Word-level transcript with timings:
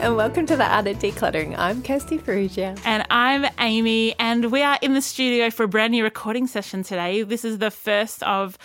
And 0.00 0.16
welcome 0.16 0.46
to 0.46 0.56
the 0.56 0.64
Art 0.64 0.86
of 0.86 0.98
Decluttering. 0.98 1.54
I'm 1.56 1.82
Kirsty 1.82 2.18
Perugia. 2.18 2.76
And 2.84 3.06
I'm 3.10 3.46
Amy, 3.58 4.14
and 4.18 4.50
we 4.52 4.62
are 4.62 4.78
in 4.82 4.94
the 4.94 5.00
studio 5.00 5.50
for 5.50 5.64
a 5.64 5.68
brand 5.68 5.92
new 5.92 6.04
recording 6.04 6.46
session 6.46 6.82
today. 6.82 7.22
This 7.22 7.44
is 7.44 7.58
the 7.58 7.70
first 7.70 8.22
of 8.22 8.58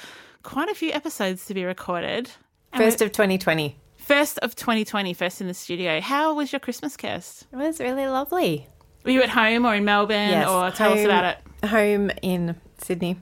quite 0.44 0.70
a 0.70 0.76
few 0.76 0.92
episodes 0.92 1.46
to 1.46 1.54
be 1.54 1.64
recorded. 1.64 2.30
And 2.74 2.84
First 2.84 3.02
of 3.02 3.12
2020. 3.12 3.78
first 3.98 4.40
of 4.40 4.56
2020, 4.56 5.14
first 5.14 5.42
in 5.42 5.48
the 5.48 5.54
studio. 5.54 6.02
How 6.02 6.34
was 6.34 6.52
your 6.52 6.60
Christmas, 6.60 6.98
Kirst? 6.98 7.44
It 7.52 7.56
was 7.56 7.80
really 7.80 8.08
lovely. 8.08 8.68
Were 9.04 9.12
you 9.12 9.22
at 9.24 9.30
home 9.30 9.66
or 9.66 9.74
in 9.76 9.86
Melbourne? 9.86 10.30
Yes, 10.30 10.50
or 10.50 10.70
tell 10.72 10.94
us 10.94 11.06
about 11.06 11.38
it. 11.64 11.68
Home 11.68 12.12
in 12.22 12.56
Sydney. 12.80 13.18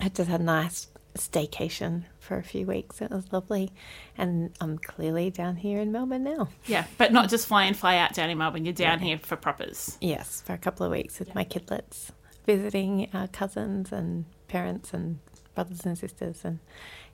I 0.00 0.08
just 0.08 0.28
had 0.28 0.40
a 0.40 0.44
nice 0.44 0.88
staycation 1.16 2.04
for 2.22 2.36
a 2.38 2.42
few 2.42 2.66
weeks. 2.66 3.02
It 3.02 3.10
was 3.10 3.32
lovely. 3.32 3.72
And 4.16 4.50
I'm 4.60 4.78
clearly 4.78 5.30
down 5.30 5.56
here 5.56 5.80
in 5.80 5.90
Melbourne 5.92 6.22
now. 6.24 6.48
Yeah, 6.66 6.86
but 6.96 7.12
not 7.12 7.28
just 7.28 7.46
fly 7.48 7.64
in, 7.64 7.74
fly 7.74 7.96
out 7.96 8.14
down 8.14 8.30
in 8.30 8.38
Melbourne. 8.38 8.64
You're 8.64 8.72
down 8.74 9.00
here 9.00 9.18
for 9.18 9.36
proppers. 9.36 9.98
Yes, 10.00 10.40
for 10.46 10.52
a 10.52 10.58
couple 10.58 10.86
of 10.86 10.92
weeks 10.92 11.18
with 11.18 11.34
my 11.34 11.44
kidlets, 11.44 12.10
visiting 12.46 13.08
our 13.12 13.26
cousins 13.28 13.92
and 13.92 14.24
parents 14.48 14.94
and 14.94 15.18
brothers 15.54 15.84
and 15.84 15.98
sisters 15.98 16.40
and 16.44 16.60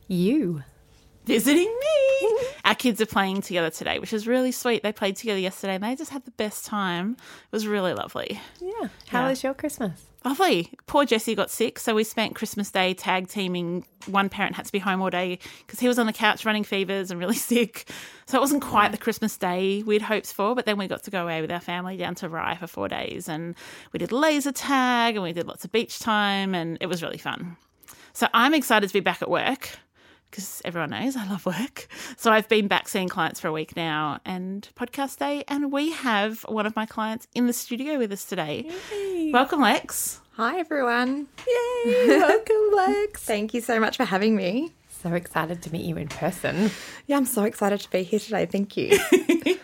you. 0.07 0.63
Visiting 1.25 1.67
me. 1.67 2.39
Our 2.65 2.75
kids 2.75 3.01
are 3.03 3.07
playing 3.07 3.43
together 3.43 3.69
today, 3.69 3.99
which 3.99 4.15
is 4.15 4.27
really 4.27 4.51
sweet. 4.51 4.83
They 4.83 4.93
played 4.93 5.17
together 5.17 5.39
yesterday 5.39 5.75
and 5.75 5.85
they 5.85 5.95
just 5.95 6.11
had 6.11 6.25
the 6.25 6.31
best 6.33 6.65
time. 6.65 7.13
It 7.13 7.53
was 7.53 7.67
really 7.67 7.93
lovely. 7.93 8.41
Yeah. 8.63 8.89
How 9.09 9.23
Yeah. 9.25 9.29
was 9.29 9.43
your 9.43 9.53
Christmas? 9.53 10.07
Lovely. 10.29 10.71
Poor 10.87 11.07
Jesse 11.07 11.35
got 11.35 11.51
sick, 11.51 11.79
so 11.79 11.95
we 11.95 12.05
spent 12.05 12.35
Christmas 12.35 12.71
Day 12.71 12.93
tag 12.93 13.29
teaming. 13.29 13.87
One 14.05 14.29
parent 14.29 14.57
had 14.57 14.67
to 14.67 14.73
be 14.73 14.79
home 14.79 15.01
all 15.01 15.09
day 15.09 15.39
because 15.67 15.81
he 15.81 15.89
was 15.89 15.99
on 15.99 16.05
the 16.05 16.13
couch 16.13 16.45
running 16.45 16.65
fevers 16.65 17.11
and 17.11 17.19
really 17.19 17.35
sick. 17.55 17.91
So 18.27 18.37
it 18.37 18.41
wasn't 18.43 18.61
quite 18.61 18.93
the 18.93 18.99
Christmas 18.99 19.39
Day 19.39 19.83
we'd 19.85 20.03
hoped 20.03 20.31
for, 20.31 20.55
but 20.55 20.67
then 20.67 20.77
we 20.77 20.87
got 20.87 21.03
to 21.05 21.11
go 21.11 21.23
away 21.23 21.41
with 21.41 21.51
our 21.51 21.61
family 21.61 21.97
down 21.97 22.15
to 22.17 22.29
Rye 22.29 22.57
for 22.57 22.67
four 22.67 22.89
days 22.89 23.27
and 23.27 23.55
we 23.95 23.99
did 23.99 24.13
laser 24.13 24.53
tag 24.53 25.15
and 25.15 25.23
we 25.23 25.33
did 25.33 25.47
lots 25.47 25.65
of 25.65 25.73
beach 25.73 25.99
time 25.99 26.55
and 26.55 26.77
it 26.83 26.89
was 26.89 27.03
really 27.03 27.17
fun. 27.17 27.57
So 28.13 28.29
I'm 28.35 28.53
excited 28.53 28.87
to 28.87 28.93
be 28.93 29.01
back 29.01 29.23
at 29.23 29.31
work 29.31 29.79
because 30.31 30.61
everyone 30.65 30.91
knows 30.91 31.17
I 31.17 31.27
love 31.27 31.47
work. 31.47 31.89
So 32.17 32.33
I've 32.33 32.49
been 32.49 32.67
back 32.67 32.89
seeing 32.89 33.09
clients 33.09 33.39
for 33.39 33.47
a 33.47 33.53
week 33.53 33.77
now 33.77 34.19
and 34.25 34.69
podcast 34.75 35.19
day, 35.19 35.45
and 35.47 35.71
we 35.71 35.93
have 35.93 36.43
one 36.49 36.67
of 36.67 36.75
my 36.75 36.85
clients 36.85 37.29
in 37.33 37.47
the 37.47 37.53
studio 37.53 37.97
with 37.97 38.11
us 38.11 38.25
today. 38.25 38.69
Welcome, 39.31 39.61
Lex. 39.61 40.21
Hi, 40.37 40.59
everyone. 40.59 41.27
Yay! 41.47 42.07
Welcome, 42.09 42.57
Lex. 42.73 43.23
Thank 43.25 43.53
you 43.53 43.61
so 43.61 43.79
much 43.79 43.99
for 43.99 44.05
having 44.05 44.35
me. 44.35 44.73
So 45.03 45.13
excited 45.13 45.63
to 45.63 45.73
meet 45.73 45.85
you 45.85 45.97
in 45.97 46.09
person. 46.09 46.71
Yeah, 47.07 47.19
I'm 47.19 47.27
so 47.27 47.45
excited 47.45 47.81
to 47.81 47.91
be 47.91 48.05
here 48.05 48.21
today. 48.21 48.47
Thank 48.47 48.77
you. 48.77 48.99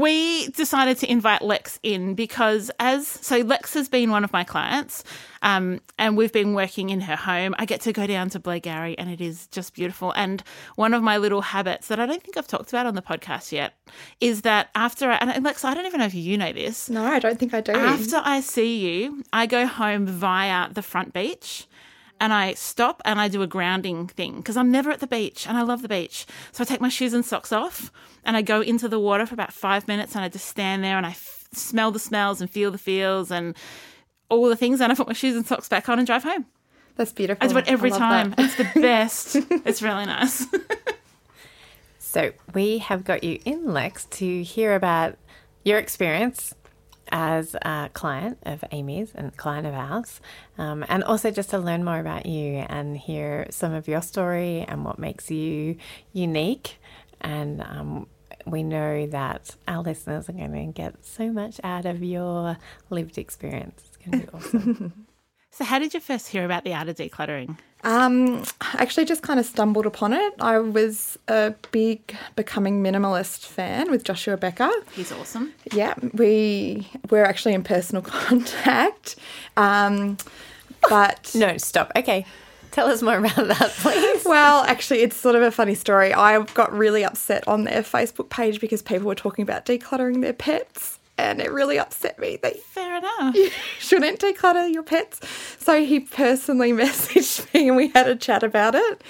we 0.00 0.48
decided 0.48 0.98
to 0.98 1.10
invite 1.10 1.42
Lex 1.42 1.78
in 1.82 2.14
because, 2.14 2.70
as 2.80 3.06
so, 3.06 3.38
Lex 3.38 3.74
has 3.74 3.88
been 3.88 4.10
one 4.10 4.24
of 4.24 4.32
my 4.32 4.44
clients, 4.44 5.04
um, 5.42 5.80
and 5.98 6.16
we've 6.16 6.32
been 6.32 6.54
working 6.54 6.90
in 6.90 7.00
her 7.02 7.16
home. 7.16 7.54
I 7.58 7.64
get 7.64 7.80
to 7.82 7.92
go 7.92 8.06
down 8.06 8.30
to 8.30 8.40
Blairgowrie, 8.40 8.94
and 8.98 9.10
it 9.10 9.20
is 9.20 9.46
just 9.48 9.74
beautiful. 9.74 10.12
And 10.12 10.42
one 10.76 10.94
of 10.94 11.02
my 11.02 11.16
little 11.16 11.42
habits 11.42 11.88
that 11.88 12.00
I 12.00 12.06
don't 12.06 12.22
think 12.22 12.36
I've 12.36 12.48
talked 12.48 12.70
about 12.70 12.86
on 12.86 12.94
the 12.94 13.02
podcast 13.02 13.52
yet 13.52 13.74
is 14.20 14.42
that 14.42 14.70
after, 14.74 15.10
I, 15.10 15.16
and 15.16 15.44
Lex, 15.44 15.64
I 15.64 15.74
don't 15.74 15.86
even 15.86 16.00
know 16.00 16.06
if 16.06 16.14
you 16.14 16.36
know 16.38 16.52
this. 16.52 16.88
no, 16.88 17.04
I 17.04 17.18
don't 17.18 17.38
think 17.38 17.54
I 17.54 17.60
do. 17.60 17.72
After 17.72 18.20
I 18.24 18.40
see 18.40 18.78
you, 18.78 19.22
I 19.32 19.46
go 19.46 19.66
home 19.66 20.06
via 20.06 20.72
the 20.72 20.82
front 20.82 21.12
beach 21.12 21.66
and 22.20 22.32
I 22.32 22.54
stop 22.54 23.00
and 23.04 23.18
I 23.20 23.28
do 23.28 23.42
a 23.42 23.46
grounding 23.46 24.06
thing 24.06 24.36
because 24.36 24.56
I'm 24.56 24.70
never 24.70 24.90
at 24.90 25.00
the 25.00 25.06
beach 25.06 25.46
and 25.48 25.56
I 25.56 25.62
love 25.62 25.80
the 25.82 25.88
beach. 25.88 26.26
So 26.52 26.62
I 26.62 26.64
take 26.66 26.80
my 26.80 26.90
shoes 26.90 27.14
and 27.14 27.24
socks 27.24 27.50
off 27.50 27.90
and 28.24 28.36
I 28.36 28.42
go 28.42 28.60
into 28.60 28.88
the 28.88 29.00
water 29.00 29.24
for 29.26 29.34
about 29.34 29.52
five 29.52 29.88
minutes 29.88 30.14
and 30.14 30.22
I 30.24 30.28
just 30.28 30.46
stand 30.46 30.84
there 30.84 30.96
and 30.98 31.06
I 31.06 31.10
f- 31.10 31.48
smell 31.52 31.90
the 31.90 31.98
smells 31.98 32.40
and 32.40 32.50
feel 32.50 32.70
the 32.70 32.78
feels 32.78 33.30
and 33.30 33.56
all 34.28 34.48
the 34.48 34.56
things. 34.56 34.80
And 34.80 34.92
I 34.92 34.94
put 34.94 35.06
my 35.06 35.14
shoes 35.14 35.34
and 35.34 35.46
socks 35.46 35.68
back 35.68 35.88
on 35.88 35.98
and 35.98 36.06
drive 36.06 36.22
home. 36.24 36.44
That's 36.96 37.12
beautiful. 37.12 37.42
I 37.42 37.50
do 37.50 37.56
it 37.56 37.68
every 37.68 37.90
time. 37.90 38.30
that. 38.30 38.40
It's 38.40 38.56
the 38.56 38.64
best. 38.80 39.36
it's 39.64 39.80
really 39.80 40.04
nice. 40.04 40.46
So 41.98 42.32
we 42.54 42.78
have 42.78 43.04
got 43.04 43.24
you 43.24 43.38
in, 43.44 43.72
Lex, 43.72 44.04
to 44.06 44.42
hear 44.42 44.74
about 44.74 45.16
your 45.64 45.78
experience 45.78 46.54
as 47.10 47.54
a 47.62 47.90
client 47.92 48.38
of 48.44 48.64
Amy's 48.70 49.12
and 49.14 49.36
client 49.36 49.66
of 49.66 49.74
ours, 49.74 50.20
um, 50.58 50.84
and 50.88 51.02
also 51.04 51.30
just 51.30 51.50
to 51.50 51.58
learn 51.58 51.84
more 51.84 51.98
about 51.98 52.26
you 52.26 52.64
and 52.68 52.96
hear 52.96 53.46
some 53.50 53.72
of 53.72 53.88
your 53.88 54.02
story 54.02 54.64
and 54.68 54.84
what 54.84 54.98
makes 54.98 55.30
you 55.30 55.76
unique. 56.12 56.78
And 57.20 57.62
um, 57.62 58.06
we 58.46 58.62
know 58.62 59.06
that 59.06 59.56
our 59.68 59.82
listeners 59.82 60.28
are 60.28 60.32
going 60.32 60.52
to 60.52 60.72
get 60.72 61.04
so 61.04 61.32
much 61.32 61.60
out 61.64 61.86
of 61.86 62.02
your 62.02 62.56
lived 62.88 63.18
experience. 63.18 63.82
It's 63.86 63.96
going 63.96 64.20
to 64.20 64.26
be 64.26 64.32
awesome. 64.34 65.06
so, 65.50 65.64
how 65.64 65.78
did 65.78 65.94
you 65.94 66.00
first 66.00 66.28
hear 66.28 66.44
about 66.44 66.64
the 66.64 66.74
art 66.74 66.88
of 66.88 66.96
decluttering? 66.96 67.58
Um, 67.82 68.42
I 68.60 68.76
actually 68.78 69.06
just 69.06 69.22
kind 69.22 69.40
of 69.40 69.46
stumbled 69.46 69.86
upon 69.86 70.12
it. 70.12 70.34
I 70.40 70.58
was 70.58 71.18
a 71.28 71.54
big 71.72 72.14
becoming 72.36 72.82
minimalist 72.82 73.46
fan 73.46 73.90
with 73.90 74.04
Joshua 74.04 74.36
Becker. 74.36 74.70
He's 74.92 75.12
awesome. 75.12 75.52
Yeah, 75.72 75.94
we 76.12 76.88
we're 77.10 77.24
actually 77.24 77.54
in 77.54 77.62
personal 77.62 78.02
contact. 78.06 79.16
Um, 79.56 80.18
but 80.88 81.32
no, 81.34 81.56
stop. 81.56 81.92
Okay. 81.96 82.26
Tell 82.70 82.86
us 82.86 83.02
more 83.02 83.18
about 83.18 83.48
that, 83.48 83.70
please. 83.78 84.24
Well, 84.24 84.62
actually, 84.62 85.00
it's 85.00 85.16
sort 85.16 85.34
of 85.34 85.42
a 85.42 85.50
funny 85.50 85.74
story. 85.74 86.14
I 86.14 86.40
got 86.54 86.72
really 86.72 87.04
upset 87.04 87.46
on 87.48 87.64
their 87.64 87.82
Facebook 87.82 88.30
page 88.30 88.60
because 88.60 88.80
people 88.80 89.08
were 89.08 89.16
talking 89.16 89.42
about 89.42 89.66
decluttering 89.66 90.20
their 90.20 90.32
pets. 90.32 90.99
And 91.20 91.40
it 91.40 91.52
really 91.52 91.78
upset 91.78 92.18
me. 92.18 92.38
They 92.42 92.52
Fair 92.70 92.98
enough. 92.98 93.34
you 93.34 93.50
shouldn't 93.78 94.20
declutter 94.20 94.72
your 94.72 94.82
pets. 94.82 95.20
So 95.58 95.84
he 95.84 96.00
personally 96.00 96.72
messaged 96.84 97.52
me 97.52 97.68
and 97.68 97.76
we 97.76 97.88
had 97.88 98.08
a 98.08 98.16
chat 98.16 98.42
about 98.42 98.74
it. 98.74 99.02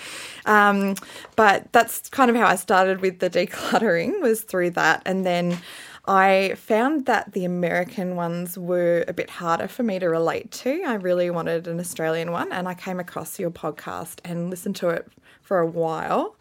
Um, 0.46 0.96
but 1.36 1.72
that's 1.72 2.08
kind 2.08 2.30
of 2.30 2.36
how 2.36 2.46
I 2.46 2.56
started 2.56 3.00
with 3.00 3.18
the 3.20 3.30
decluttering 3.30 4.20
was 4.20 4.42
through 4.42 4.70
that. 4.70 5.02
And 5.06 5.24
then 5.24 5.58
I 6.06 6.54
found 6.56 7.06
that 7.06 7.32
the 7.32 7.44
American 7.44 8.16
ones 8.16 8.58
were 8.58 9.04
a 9.06 9.12
bit 9.12 9.30
harder 9.30 9.68
for 9.68 9.82
me 9.82 9.98
to 9.98 10.06
relate 10.08 10.50
to. 10.52 10.82
I 10.84 10.94
really 10.94 11.30
wanted 11.30 11.68
an 11.68 11.78
Australian 11.78 12.32
one 12.32 12.50
and 12.52 12.66
I 12.66 12.74
came 12.74 12.98
across 12.98 13.38
your 13.38 13.50
podcast 13.50 14.18
and 14.24 14.50
listened 14.50 14.76
to 14.76 14.88
it 14.88 15.06
for 15.42 15.58
a 15.58 15.66
while. 15.66 16.36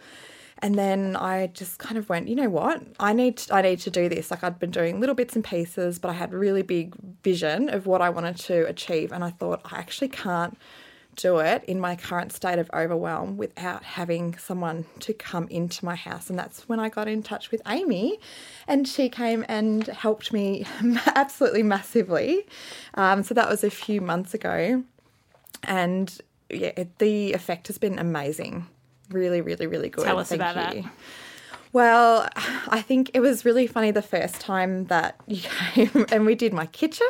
And 0.62 0.76
then 0.76 1.16
I 1.16 1.48
just 1.48 1.80
kind 1.80 1.98
of 1.98 2.10
went, 2.10 2.28
you 2.28 2.36
know 2.36 2.50
what? 2.50 2.84
I 3.00 3.14
need 3.14 3.38
to, 3.38 3.56
I 3.56 3.62
need 3.62 3.80
to 3.82 3.90
do 3.90 4.10
this. 4.10 4.30
Like 4.30 4.44
I'd 4.44 4.60
been 4.60 4.72
doing 4.72 5.00
little 5.00 5.16
bits 5.16 5.36
and 5.36 5.44
pieces, 5.44 6.00
but 6.00 6.10
I 6.10 6.14
had 6.14 6.34
really 6.34 6.62
big 6.62 6.96
vision 7.24 7.70
of 7.70 7.86
what 7.86 8.02
I 8.02 8.10
wanted 8.10 8.38
to 8.38 8.68
achieve 8.68 9.12
and 9.12 9.24
I 9.24 9.30
thought 9.30 9.62
I 9.72 9.78
actually 9.78 10.10
can't 10.10 10.58
do 11.16 11.40
it 11.40 11.64
in 11.66 11.80
my 11.80 11.96
current 11.96 12.32
state 12.32 12.60
of 12.60 12.70
overwhelm 12.74 13.36
without 13.36 13.84
having 13.84 14.38
someone 14.38 14.86
to 15.00 15.14
come 15.14 15.48
into 15.50 15.84
my 15.84 15.96
house. 15.96 16.30
And 16.30 16.40
that's 16.40 16.68
when 16.70 16.80
I 16.80 16.88
got 16.88 17.08
in 17.08 17.24
touch 17.24 17.52
with 17.52 17.62
Amy, 17.68 18.20
and 18.68 18.88
she 18.88 19.10
came 19.10 19.44
and 19.50 19.86
helped 19.88 20.32
me 20.32 20.66
absolutely 21.16 21.64
massively. 21.64 22.46
Um, 22.94 23.24
so 23.24 23.34
that 23.34 23.50
was 23.50 23.64
a 23.64 23.70
few 23.70 24.00
months 24.00 24.34
ago. 24.34 24.84
And 25.64 26.18
yeah, 26.50 26.72
it, 26.78 27.00
the 27.00 27.34
effect 27.34 27.68
has 27.68 27.78
been 27.78 28.00
amazing. 28.00 28.68
Really, 29.10 29.42
really, 29.42 29.68
really 29.68 29.90
good. 29.90 30.06
Tell 30.06 30.20
us 30.20 30.30
Thank 30.30 30.42
about 30.42 30.76
you. 30.76 30.84
that. 30.84 30.92
Well, 31.72 32.28
I 32.36 32.82
think 32.82 33.12
it 33.14 33.20
was 33.20 33.46
really 33.46 33.68
funny 33.68 33.92
the 33.92 34.02
first 34.02 34.40
time 34.40 34.86
that 34.86 35.20
you 35.28 35.42
came 35.74 36.06
and 36.12 36.26
we 36.26 36.36
did 36.36 36.54
my 36.54 36.66
kitchen 36.68 37.08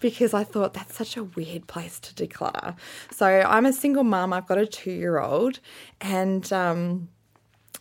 because 0.00 0.34
I 0.34 0.44
thought 0.44 0.74
that's 0.74 0.96
such 0.96 1.16
a 1.16 1.24
weird 1.24 1.66
place 1.66 2.00
to 2.00 2.14
declutter. 2.14 2.76
So 3.10 3.26
I'm 3.26 3.66
a 3.66 3.72
single 3.72 4.04
mum, 4.04 4.32
I've 4.32 4.46
got 4.46 4.58
a 4.58 4.66
two 4.66 4.90
year 4.90 5.20
old, 5.20 5.60
and 6.00 6.52
um, 6.52 7.08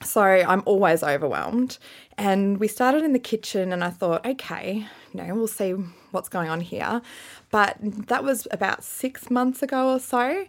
so 0.04 0.22
I'm 0.22 0.62
always 0.66 1.04
overwhelmed. 1.04 1.78
And 2.18 2.60
we 2.60 2.68
started 2.68 3.04
in 3.04 3.14
the 3.14 3.20
kitchen, 3.20 3.74
and 3.74 3.84
I 3.84 3.90
thought, 3.90 4.26
okay, 4.26 4.86
you 5.14 5.24
know, 5.24 5.34
we'll 5.34 5.48
see 5.48 5.72
what's 6.12 6.30
going 6.30 6.50
on 6.50 6.62
here. 6.62 7.02
But 7.50 7.78
that 7.82 8.24
was 8.24 8.48
about 8.52 8.84
six 8.84 9.32
months 9.32 9.64
ago 9.64 9.94
or 9.94 10.00
so. 10.00 10.46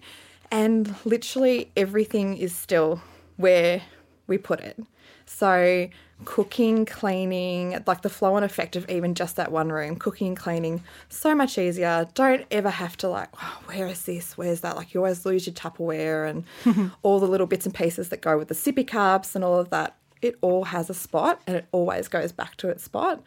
And 0.53 0.95
literally 1.05 1.73
everything 1.77 2.37
is 2.37 2.55
still 2.55 3.03
where 3.39 3.83
we 4.29 4.39
put 4.39 4.61
it. 4.61 4.79
So, 5.25 5.89
cooking, 6.27 6.85
cleaning, 6.85 7.83
like 7.87 8.03
the 8.03 8.11
flow 8.11 8.37
and 8.37 8.45
effect 8.45 8.77
of 8.77 8.89
even 8.89 9.15
just 9.15 9.37
that 9.37 9.51
one 9.51 9.73
room, 9.73 9.97
cooking, 9.97 10.29
and 10.29 10.37
cleaning, 10.37 10.85
so 11.09 11.35
much 11.35 11.57
easier. 11.57 12.07
Don't 12.15 12.45
ever 12.51 12.69
have 12.69 12.97
to 12.99 13.09
like, 13.09 13.31
oh, 13.41 13.63
where 13.65 13.87
is 13.87 14.05
this? 14.05 14.37
Where's 14.37 14.61
that? 14.61 14.77
Like, 14.77 14.93
you 14.93 15.01
always 15.01 15.25
lose 15.25 15.47
your 15.47 15.55
Tupperware 15.55 16.29
and 16.29 16.93
all 17.03 17.19
the 17.19 17.27
little 17.27 17.47
bits 17.47 17.65
and 17.65 17.75
pieces 17.75 18.11
that 18.11 18.21
go 18.21 18.37
with 18.37 18.49
the 18.49 18.55
sippy 18.55 18.87
cups 18.87 19.35
and 19.35 19.43
all 19.43 19.59
of 19.59 19.71
that. 19.71 19.97
It 20.21 20.37
all 20.43 20.65
has 20.65 20.91
a 20.91 20.95
spot 20.95 21.41
and 21.47 21.57
it 21.57 21.67
always 21.73 22.07
goes 22.09 22.31
back 22.31 22.57
to 22.59 22.69
its 22.69 22.85
spot. 22.85 23.23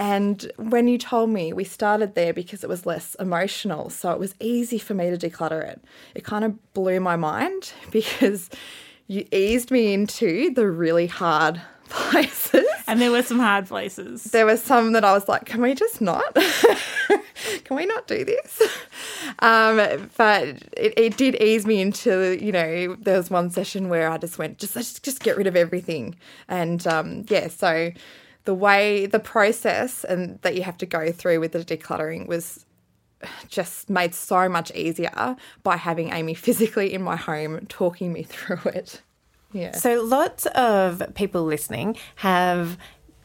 And 0.00 0.50
when 0.56 0.88
you 0.88 0.96
told 0.96 1.28
me, 1.28 1.52
we 1.52 1.62
started 1.62 2.14
there 2.14 2.32
because 2.32 2.64
it 2.64 2.70
was 2.70 2.86
less 2.86 3.14
emotional. 3.16 3.90
So 3.90 4.10
it 4.12 4.18
was 4.18 4.34
easy 4.40 4.78
for 4.78 4.94
me 4.94 5.10
to 5.10 5.18
declutter 5.18 5.62
it. 5.62 5.84
It 6.14 6.24
kind 6.24 6.42
of 6.42 6.72
blew 6.72 7.00
my 7.00 7.16
mind 7.16 7.74
because 7.90 8.48
you 9.08 9.26
eased 9.30 9.70
me 9.70 9.92
into 9.92 10.54
the 10.54 10.70
really 10.70 11.06
hard 11.06 11.60
places. 11.90 12.64
And 12.86 12.98
there 12.98 13.10
were 13.10 13.22
some 13.22 13.38
hard 13.38 13.66
places. 13.66 14.24
There 14.24 14.46
were 14.46 14.56
some 14.56 14.92
that 14.94 15.04
I 15.04 15.12
was 15.12 15.28
like, 15.28 15.44
can 15.44 15.60
we 15.60 15.74
just 15.74 16.00
not? 16.00 16.34
can 17.64 17.76
we 17.76 17.84
not 17.84 18.06
do 18.06 18.24
this? 18.24 18.62
Um, 19.40 20.08
but 20.16 20.48
it, 20.78 20.94
it 20.96 21.16
did 21.18 21.34
ease 21.42 21.66
me 21.66 21.78
into, 21.78 22.42
you 22.42 22.52
know, 22.52 22.96
there 22.96 23.18
was 23.18 23.28
one 23.28 23.50
session 23.50 23.90
where 23.90 24.10
I 24.10 24.16
just 24.16 24.38
went, 24.38 24.58
just 24.58 24.74
let's 24.74 24.98
just 24.98 25.22
get 25.22 25.36
rid 25.36 25.46
of 25.46 25.56
everything. 25.56 26.16
And 26.48 26.86
um, 26.86 27.26
yeah, 27.28 27.48
so 27.48 27.92
the 28.44 28.54
way, 28.54 29.06
the 29.06 29.20
process 29.20 30.04
and 30.04 30.40
that 30.42 30.54
you 30.54 30.62
have 30.62 30.78
to 30.78 30.86
go 30.86 31.12
through 31.12 31.40
with 31.40 31.52
the 31.52 31.60
decluttering 31.60 32.26
was 32.26 32.64
just 33.48 33.90
made 33.90 34.14
so 34.14 34.48
much 34.48 34.72
easier 34.74 35.36
by 35.62 35.76
having 35.76 36.12
Amy 36.12 36.34
physically 36.34 36.92
in 36.92 37.02
my 37.02 37.16
home 37.16 37.66
talking 37.66 38.12
me 38.12 38.22
through 38.28 38.70
it. 38.72 39.02
Yeah. 39.52 39.72
So 39.72 40.02
lots 40.02 40.46
of 40.46 41.02
people 41.14 41.44
listening 41.44 41.96
have 42.16 42.78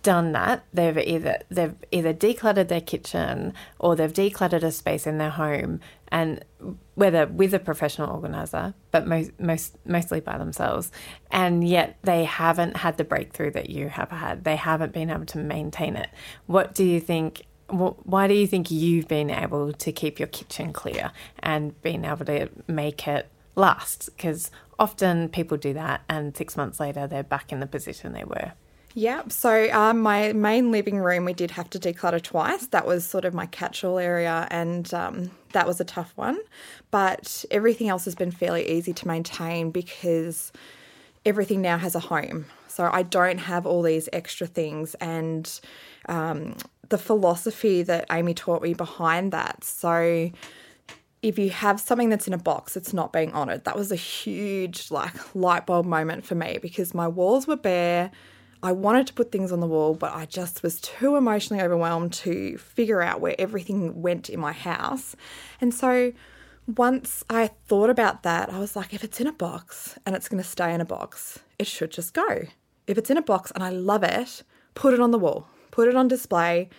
done 0.06 0.34
that. 0.34 0.63
They've 0.72 0.98
either 0.98 1.40
they've 1.50 1.74
either 1.92 2.13
decluttered 2.13 2.68
their 2.68 2.80
kitchen 2.80 3.54
or 3.80 3.96
they've 3.96 4.13
decluttered 4.13 4.62
a 4.62 4.72
space 4.72 5.07
in 5.07 5.18
their 5.18 5.31
home, 5.31 5.80
and 6.10 6.46
whether 6.94 7.25
with 7.25 7.56
a 7.56 7.60
professional 7.60 8.12
organizer, 8.12 8.75
but 8.92 9.07
most 9.07 9.31
most 9.40 9.75
mostly 9.84 10.19
by 10.19 10.38
themselves, 10.38 10.92
and 11.31 11.68
yet 11.68 11.98
they 12.04 12.24
haven't 12.24 12.78
had 12.78 12.98
the 12.98 13.04
breakthrough 13.04 13.50
that 13.52 13.72
you 13.72 13.90
have 13.90 14.12
had. 14.12 14.44
They 14.44 14.57
haven't 14.57 14.94
been 14.94 15.10
able 15.10 15.25
to 15.25 15.40
maintain 15.40 15.96
it. 15.96 16.10
What 16.46 16.75
do 16.75 16.84
you 16.84 17.00
think? 17.00 17.42
Why 17.68 18.28
do 18.28 18.36
you 18.36 18.46
think 18.46 18.69
you've 18.69 19.07
been 19.07 19.31
able 19.31 19.74
to 19.74 19.92
keep 19.92 20.19
your 20.19 20.28
kitchen 20.28 20.72
clear 20.72 21.12
and 21.40 21.81
been 21.81 22.06
able 22.06 22.25
to 22.25 22.50
make 22.68 23.07
it 23.07 23.28
last? 23.56 24.12
Because 24.16 24.52
often 24.78 25.30
people 25.30 25.57
do 25.57 25.74
that, 25.74 26.02
and 26.07 26.38
six 26.38 26.56
months 26.56 26.80
later 26.80 27.07
they're 27.07 27.24
back 27.24 27.52
in 27.52 27.60
the 27.60 27.66
position 27.66 28.13
they 28.13 28.24
were. 28.24 28.52
Yeah, 28.97 29.24
so 29.27 29.69
um, 29.74 30.00
my 30.00 30.31
main 30.31 30.71
living 30.71 31.00
room 31.00 31.25
we 31.25 31.33
did 31.33 31.51
have 31.51 31.69
to 31.71 31.80
declutter 31.80 32.21
twice. 32.21 32.68
That 32.68 32.88
was 32.88 33.06
sort 33.06 33.25
of 33.25 33.33
my 33.33 33.45
catch-all 33.45 34.00
area, 34.00 34.47
and 34.50 34.92
um, 34.94 35.31
that 35.51 35.68
was 35.68 35.81
a 35.81 35.83
tough 35.83 36.13
one. 36.15 36.39
But 36.92 37.44
everything 37.51 37.89
else 37.89 38.06
has 38.06 38.15
been 38.15 38.31
fairly 38.31 38.65
easy 38.69 38.94
to 38.94 39.06
maintain 39.06 39.69
because 39.69 40.53
everything 41.25 41.62
now 41.62 41.77
has 41.77 41.94
a 41.94 42.00
home. 42.00 42.45
So 42.69 42.89
I 42.89 43.03
don't 43.03 43.39
have 43.39 43.65
all 43.65 43.81
these 43.81 44.07
extra 44.13 44.47
things, 44.47 44.95
and 44.95 45.59
um, 46.07 46.56
the 46.88 46.97
philosophy 46.97 47.83
that 47.83 48.06
Amy 48.09 48.33
taught 48.33 48.62
me 48.62 48.74
behind 48.74 49.33
that. 49.33 49.65
So 49.65 50.31
if 51.21 51.38
you 51.38 51.50
have 51.50 51.81
something 51.81 52.07
that's 52.07 52.27
in 52.27 52.33
a 52.33 52.38
box 52.38 52.77
it's 52.77 52.94
not 52.94 53.12
being 53.12 53.31
honored 53.33 53.63
that 53.63 53.75
was 53.75 53.92
a 53.92 53.95
huge 53.95 54.92
like 54.92 55.36
light 55.36 55.65
bulb 55.65 55.83
moment 55.83 56.24
for 56.24 56.36
me 56.36 56.59
because 56.62 56.94
my 56.94 57.07
walls 57.07 57.47
were 57.47 57.56
bare 57.56 58.12
I 58.65 58.71
wanted 58.71 59.06
to 59.07 59.13
put 59.13 59.31
things 59.31 59.51
on 59.51 59.59
the 59.59 59.67
wall, 59.67 59.94
but 59.94 60.13
I 60.13 60.25
just 60.25 60.63
was 60.63 60.81
too 60.81 61.15
emotionally 61.17 61.62
overwhelmed 61.62 62.13
to 62.13 62.57
figure 62.57 63.00
out 63.00 63.21
where 63.21 63.35
everything 63.38 64.01
went 64.01 64.27
in 64.27 64.39
my 64.39 64.53
house. 64.53 65.15
And 65.62 65.71
so 65.71 66.13
once 66.65 67.23
I 67.29 67.51
thought 67.67 67.91
about 67.91 68.23
that, 68.23 68.51
I 68.51 68.57
was 68.57 68.75
like, 68.75 68.91
if 68.91 69.03
it's 69.03 69.21
in 69.21 69.27
a 69.27 69.31
box 69.31 70.00
and 70.03 70.15
it's 70.15 70.27
going 70.27 70.41
to 70.41 70.50
stay 70.50 70.73
in 70.73 70.81
a 70.81 70.85
box, 70.85 71.39
it 71.59 71.67
should 71.67 71.91
just 71.91 72.15
go. 72.15 72.41
If 72.88 72.97
it's 72.97 73.12
in 73.12 73.17
a 73.17 73.21
box 73.21 73.51
and 73.51 73.63
I 73.63 73.69
love 73.69 74.03
it, 74.03 74.41
put 74.73 74.95
it 74.95 75.00
on 75.00 75.11
the 75.11 75.19
wall, 75.19 75.47
put 75.69 75.88
it 75.88 75.95
on 75.95 76.07
display, 76.07 76.69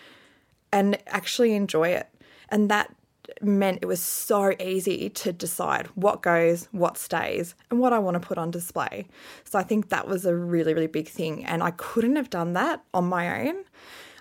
and 0.72 0.98
actually 1.06 1.54
enjoy 1.54 1.90
it. 1.90 2.08
And 2.48 2.68
that 2.68 2.95
meant 3.40 3.78
it 3.82 3.87
was 3.87 4.00
so 4.00 4.55
easy 4.61 5.08
to 5.11 5.32
decide 5.32 5.87
what 5.94 6.23
goes, 6.23 6.69
what 6.73 6.99
stays, 6.99 7.55
and 7.70 7.81
what 7.81 7.93
I 7.93 7.99
want 7.99 8.14
to 8.14 8.26
put 8.26 8.38
on 8.38 8.50
display. 8.50 9.06
So 9.44 9.58
I 9.58 9.62
think 9.62 9.88
that 9.88 10.08
was 10.08 10.25
a 10.25 10.34
really, 10.34 10.75
really 10.75 10.87
big 10.87 11.08
thing. 11.08 11.44
And 11.44 11.62
I 11.62 11.73
couldn't 11.73 12.17
have 12.17 12.31
done 12.31 12.52
that 12.55 12.82
on 12.94 13.05
my 13.05 13.49
own. 13.49 13.64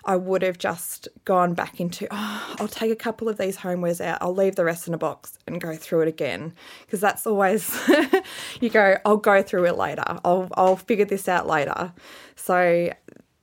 I 0.06 0.16
would 0.16 0.42
have 0.42 0.56
just 0.56 1.08
gone 1.24 1.54
back 1.54 1.80
into, 1.80 2.06
oh, 2.10 2.54
I'll 2.60 2.68
take 2.68 2.92
a 2.92 2.96
couple 2.96 3.28
of 3.28 3.38
these 3.38 3.58
homewares 3.58 4.00
out, 4.00 4.18
I'll 4.20 4.34
leave 4.34 4.54
the 4.54 4.64
rest 4.64 4.86
in 4.86 4.94
a 4.94 4.98
box 4.98 5.36
and 5.48 5.60
go 5.60 5.74
through 5.74 6.02
it 6.02 6.08
again. 6.08 6.54
Because 6.82 7.00
that's 7.00 7.26
always, 7.26 7.76
you 8.60 8.70
go, 8.70 8.98
I'll 9.04 9.16
go 9.16 9.42
through 9.42 9.66
it 9.66 9.76
later, 9.76 10.04
I'll, 10.24 10.48
I'll 10.54 10.76
figure 10.76 11.04
this 11.04 11.28
out 11.28 11.48
later. 11.48 11.92
So 12.36 12.92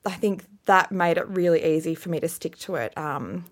I 0.06 0.12
think 0.12 0.46
that 0.66 0.92
made 0.92 1.18
it 1.18 1.28
really 1.28 1.64
easy 1.64 1.96
for 1.96 2.08
me 2.08 2.22
to 2.22 2.30
stick 2.30 2.58
to 2.60 2.76
it. 2.76 2.98
Um, 2.98 3.44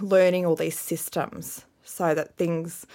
learning 0.00 0.46
all 0.46 0.56
these 0.56 0.78
systems 0.78 1.64
so 1.84 2.14
that 2.14 2.36
things 2.36 2.86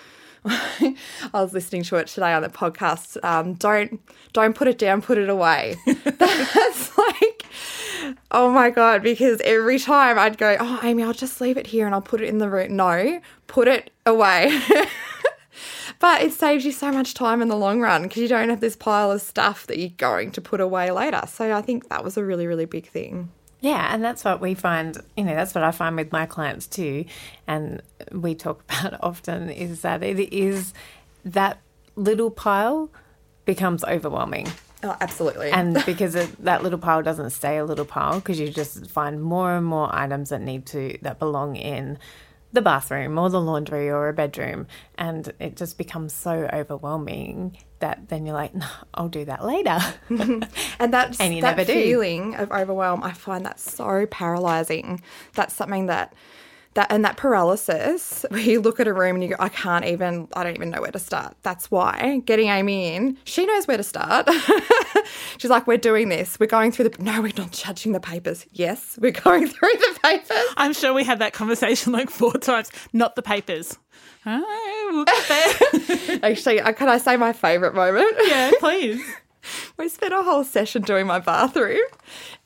I 0.46 0.96
was 1.34 1.54
listening 1.54 1.84
to 1.84 1.96
it 1.98 2.08
today 2.08 2.34
on 2.34 2.42
the 2.42 2.50
podcast. 2.50 3.24
Um, 3.24 3.54
don't 3.54 4.02
don't 4.34 4.54
put 4.54 4.68
it 4.68 4.78
down, 4.78 5.02
put 5.02 5.18
it 5.18 5.30
away. 5.30 5.76
That's 6.04 6.98
like, 6.98 7.46
oh 8.32 8.52
my 8.52 8.70
god! 8.70 9.04
Because 9.04 9.40
every 9.46 9.80
time 9.80 10.20
I'd 10.20 10.38
go, 10.38 10.58
oh 10.60 10.80
Amy, 10.84 11.04
I'll 11.04 11.14
just 11.14 11.40
leave 11.40 11.58
it 11.58 11.68
here 11.68 11.86
and 11.86 11.96
I'll 11.96 12.02
put 12.02 12.22
it 12.22 12.28
in 12.28 12.40
the 12.40 12.50
room. 12.50 12.76
No, 12.76 13.22
put 13.48 13.70
it 13.70 13.92
away. 14.06 14.60
but 16.00 16.22
it 16.22 16.34
saves 16.34 16.66
you 16.66 16.74
so 16.74 16.92
much 16.92 17.14
time 17.14 17.42
in 17.42 17.48
the 17.48 17.56
long 17.56 17.80
run 17.80 18.04
because 18.04 18.22
you 18.22 18.28
don't 18.28 18.50
have 18.50 18.60
this 18.60 18.76
pile 18.76 19.12
of 19.12 19.22
stuff 19.22 19.66
that 19.68 19.80
you're 19.80 19.92
going 19.98 20.32
to 20.32 20.42
put 20.42 20.60
away 20.60 20.92
later. 20.92 21.22
So 21.26 21.56
I 21.56 21.62
think 21.62 21.88
that 21.88 22.04
was 22.04 22.18
a 22.18 22.24
really 22.24 22.48
really 22.48 22.66
big 22.66 22.88
thing. 22.88 23.32
Yeah, 23.64 23.94
and 23.94 24.04
that's 24.04 24.26
what 24.26 24.42
we 24.42 24.56
find, 24.56 24.98
you 25.16 25.24
know, 25.24 25.34
that's 25.34 25.56
what 25.56 25.64
I 25.64 25.72
find 25.72 25.96
with 25.96 26.12
my 26.12 26.26
clients 26.26 26.68
too. 26.68 27.06
And 27.48 27.82
we 28.12 28.36
talk 28.36 28.62
about 28.70 29.02
often 29.02 29.50
is 29.50 29.82
that 29.82 30.04
it 30.04 30.20
is 30.34 30.74
that 31.24 31.60
little 31.96 32.30
pile 32.30 32.90
becomes 33.46 33.86
overwhelming. 33.86 34.50
Oh, 34.84 34.98
absolutely. 35.00 35.50
And 35.50 35.82
because 35.86 36.14
it, 36.14 36.44
that 36.44 36.62
little 36.62 36.78
pile 36.78 37.02
doesn't 37.02 37.30
stay 37.30 37.58
a 37.58 37.64
little 37.64 37.86
pile 37.86 38.16
because 38.16 38.38
you 38.38 38.50
just 38.50 38.92
find 38.92 39.24
more 39.24 39.56
and 39.56 39.66
more 39.66 39.88
items 39.96 40.28
that 40.30 40.42
need 40.42 40.66
to, 40.68 40.98
that 41.02 41.18
belong 41.18 41.56
in 41.56 41.98
the 42.54 42.62
bathroom 42.62 43.18
or 43.18 43.30
the 43.30 43.42
laundry 43.42 43.90
or 43.90 44.08
a 44.08 44.14
bedroom. 44.14 44.68
And 44.98 45.34
it 45.40 45.58
just 45.58 45.78
becomes 45.78 46.14
so 46.14 46.48
overwhelming 46.54 47.58
that 47.80 48.08
then 48.08 48.26
you're 48.26 48.36
like, 48.36 48.56
no, 48.56 48.68
I'll 48.94 49.10
do 49.10 49.26
that 49.26 49.44
later. 49.44 49.78
and 50.80 50.94
that's 50.94 51.20
and 51.20 51.36
you 51.36 51.42
that 51.42 51.58
never 51.58 51.66
feeling 51.66 52.32
do. 52.32 52.38
of 52.38 52.52
overwhelm. 52.52 53.04
I 53.04 53.12
find 53.12 53.46
that 53.46 53.60
so 53.60 54.06
paralyzing. 54.06 55.02
That's 55.34 55.54
something 55.54 55.88
that 55.88 56.14
that 56.76 56.92
and 56.92 57.06
that 57.06 57.18
paralysis 57.18 58.26
where 58.30 58.42
you 58.42 58.62
look 58.62 58.80
at 58.80 58.88
a 58.88 58.94
room 58.94 59.16
and 59.16 59.24
you 59.24 59.30
go, 59.32 59.36
I 59.40 59.50
can't 59.50 59.86
even, 59.86 60.28
I 60.36 60.44
don't 60.44 60.56
even 60.56 60.70
know 60.70 60.82
where 60.82 60.92
to 60.92 61.00
start. 61.00 61.36
That's 61.44 61.70
why 61.70 62.22
getting 62.26 62.50
Amy 62.50 62.96
in, 62.96 63.18
she 63.24 63.46
knows 63.46 63.68
where 63.68 63.78
to 63.78 63.84
start. 63.84 64.28
She's 65.38 65.52
like, 65.52 65.68
we're 65.68 65.78
doing 65.78 66.10
this. 66.10 66.40
We're 66.40 66.48
going 66.48 66.72
through 66.72 66.90
the. 66.90 67.04
No, 67.04 67.22
we're 67.22 67.32
not 67.38 67.52
judging 67.52 67.92
the 67.92 68.00
papers. 68.00 68.46
Yes, 68.52 68.98
we're 69.02 69.12
going 69.24 69.48
through 69.48 69.70
the 69.74 70.00
papers. 70.04 70.46
I'm 70.58 70.74
sure 70.74 70.94
we 70.94 71.04
had 71.04 71.20
that 71.20 71.34
conversation 71.34 71.92
like 71.94 72.10
four 72.10 72.34
times. 72.34 72.72
Not 72.92 73.16
the 73.16 73.22
papers. 73.22 73.78
Oh, 74.26 75.06
Actually, 76.24 76.62
uh, 76.62 76.72
can 76.72 76.88
I 76.88 76.98
say 76.98 77.18
my 77.18 77.34
favourite 77.34 77.76
moment? 77.76 78.16
Yeah, 78.26 78.52
please. 78.60 79.04
we 79.78 79.90
spent 79.90 80.14
a 80.14 80.24
whole 80.24 80.44
session 80.46 80.82
doing 80.84 81.06
my 81.08 81.20
bathroom, 81.20 81.82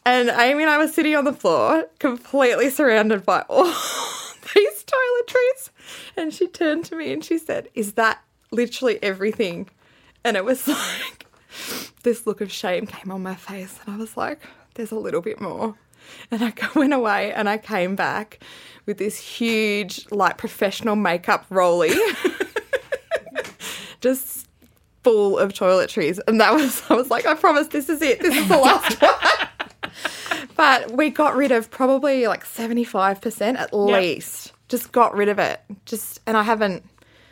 and 0.08 0.30
Amy 0.30 0.64
and 0.64 0.70
I 0.70 0.78
were 0.78 0.88
sitting 0.88 1.18
on 1.18 1.26
the 1.26 1.34
floor, 1.34 1.86
completely 2.00 2.70
surrounded 2.70 3.26
by 3.26 3.42
all 3.50 3.66
these 4.56 4.86
toiletries. 4.86 5.70
And 6.16 6.34
she 6.34 6.48
turned 6.48 6.86
to 6.86 6.96
me 6.96 7.12
and 7.12 7.26
she 7.26 7.38
said, 7.38 7.68
Is 7.76 7.94
that 7.94 8.24
literally 8.50 9.04
everything? 9.04 9.70
And 10.24 10.38
it 10.38 10.46
was 10.46 10.66
like, 10.70 11.26
this 12.04 12.26
look 12.26 12.40
of 12.40 12.50
shame 12.54 12.88
came 12.88 13.12
on 13.12 13.22
my 13.22 13.36
face. 13.36 13.82
And 13.86 13.96
I 13.96 13.98
was 13.98 14.16
like, 14.16 14.40
There's 14.76 14.92
a 14.92 14.96
little 14.98 15.20
bit 15.20 15.42
more. 15.42 15.76
And 16.32 16.42
I 16.42 16.54
went 16.80 16.94
away 16.94 17.34
and 17.34 17.50
I 17.50 17.58
came 17.58 17.98
back 17.98 18.40
with 18.86 19.00
this 19.00 19.20
huge, 19.20 20.10
like, 20.10 20.38
professional 20.38 20.96
makeup 20.96 21.46
rolly. 21.50 21.92
Just 24.00 24.48
full 25.04 25.38
of 25.38 25.52
toiletries. 25.52 26.18
And 26.30 26.40
that 26.40 26.54
was, 26.54 26.82
I 26.90 26.94
was 26.94 27.10
like, 27.10 27.26
I 27.26 27.34
promise 27.34 27.68
this 27.68 27.90
is 27.90 28.02
it. 28.02 28.22
This 28.22 28.38
is 28.38 28.48
the 28.48 28.58
last 28.58 29.02
one. 29.02 29.47
But 30.58 30.92
we 30.92 31.10
got 31.10 31.36
rid 31.36 31.52
of 31.52 31.72
probably 31.72 32.28
like 32.28 32.44
75% 32.44 33.42
at 33.42 33.58
yep. 33.58 33.74
least. 33.74 34.52
Just 34.68 34.92
got 34.92 35.16
rid 35.16 35.30
of 35.30 35.40
it. 35.40 35.62
Just, 35.86 36.20
and 36.28 36.36
I 36.36 36.44
haven't 36.44 36.84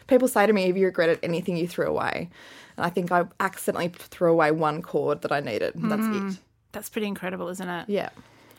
people 0.08 0.27
say 0.27 0.46
to 0.46 0.53
me, 0.53 0.67
"Have 0.67 0.77
you 0.77 0.86
regretted 0.86 1.20
anything 1.24 1.58
you 1.58 1.67
threw 1.67 1.88
away?" 1.88 2.29
And 2.77 2.86
I 2.86 2.89
think 2.89 3.12
I 3.12 3.25
accidentally 3.39 3.89
threw 3.89 4.32
away 4.32 4.51
one 4.51 4.82
cord 4.82 5.22
that 5.22 5.32
I 5.32 5.39
needed. 5.39 5.75
And 5.75 5.91
that's 5.91 6.05
hmm. 6.05 6.27
it. 6.29 6.39
That's 6.72 6.89
pretty 6.89 7.08
incredible, 7.08 7.48
isn't 7.50 7.67
it? 7.67 7.89
Yeah. 7.89 8.10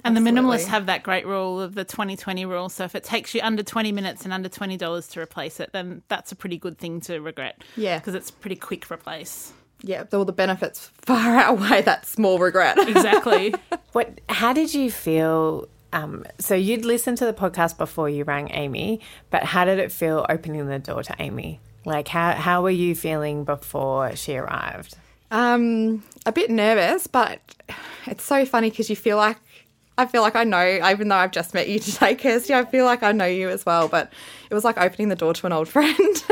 And 0.04 0.16
the 0.16 0.20
minimalists 0.20 0.66
have 0.68 0.86
that 0.86 1.02
great 1.02 1.26
rule 1.26 1.60
of 1.60 1.74
the 1.74 1.84
2020 1.84 2.46
rule. 2.46 2.68
So 2.68 2.84
if 2.84 2.94
it 2.94 3.02
takes 3.02 3.34
you 3.34 3.40
under 3.42 3.62
20 3.62 3.90
minutes 3.90 4.24
and 4.24 4.32
under 4.32 4.48
$20 4.48 5.10
to 5.10 5.20
replace 5.20 5.58
it, 5.58 5.72
then 5.72 6.02
that's 6.08 6.30
a 6.30 6.36
pretty 6.36 6.58
good 6.58 6.78
thing 6.78 7.00
to 7.02 7.18
regret. 7.18 7.62
Yeah. 7.76 7.98
Because 7.98 8.14
it's 8.14 8.30
pretty 8.30 8.56
quick 8.56 8.88
replace. 8.90 9.52
Yeah, 9.82 10.04
all 10.12 10.24
the 10.24 10.32
benefits 10.32 10.90
far 11.02 11.36
outweigh 11.36 11.82
that 11.82 12.06
small 12.06 12.38
regret. 12.38 12.78
Exactly. 12.88 13.54
What? 13.92 14.20
How 14.28 14.52
did 14.52 14.74
you 14.74 14.90
feel? 14.90 15.68
Um, 15.92 16.24
so 16.38 16.54
you'd 16.54 16.84
listened 16.84 17.18
to 17.18 17.24
the 17.26 17.32
podcast 17.32 17.78
before 17.78 18.10
you 18.10 18.24
rang 18.24 18.50
Amy, 18.52 19.00
but 19.30 19.44
how 19.44 19.64
did 19.64 19.78
it 19.78 19.92
feel 19.92 20.26
opening 20.28 20.66
the 20.66 20.78
door 20.78 21.02
to 21.02 21.14
Amy? 21.18 21.60
Like 21.84 22.08
how 22.08 22.32
how 22.32 22.62
were 22.62 22.70
you 22.70 22.94
feeling 22.94 23.44
before 23.44 24.14
she 24.16 24.36
arrived? 24.36 24.96
Um, 25.30 26.02
a 26.24 26.32
bit 26.32 26.50
nervous, 26.50 27.06
but 27.06 27.40
it's 28.06 28.24
so 28.24 28.44
funny 28.44 28.70
because 28.70 28.90
you 28.90 28.96
feel 28.96 29.16
like 29.16 29.38
I 29.98 30.06
feel 30.06 30.22
like 30.22 30.36
I 30.36 30.44
know, 30.44 30.64
even 30.90 31.08
though 31.08 31.16
I've 31.16 31.30
just 31.32 31.54
met 31.54 31.68
you 31.68 31.78
today, 31.80 32.14
Kirsty. 32.14 32.54
I 32.54 32.64
feel 32.64 32.84
like 32.84 33.02
I 33.02 33.12
know 33.12 33.24
you 33.24 33.48
as 33.48 33.64
well, 33.64 33.88
but 33.88 34.12
it 34.50 34.54
was 34.54 34.64
like 34.64 34.78
opening 34.78 35.08
the 35.08 35.16
door 35.16 35.32
to 35.34 35.46
an 35.46 35.52
old 35.52 35.68
friend. 35.68 36.24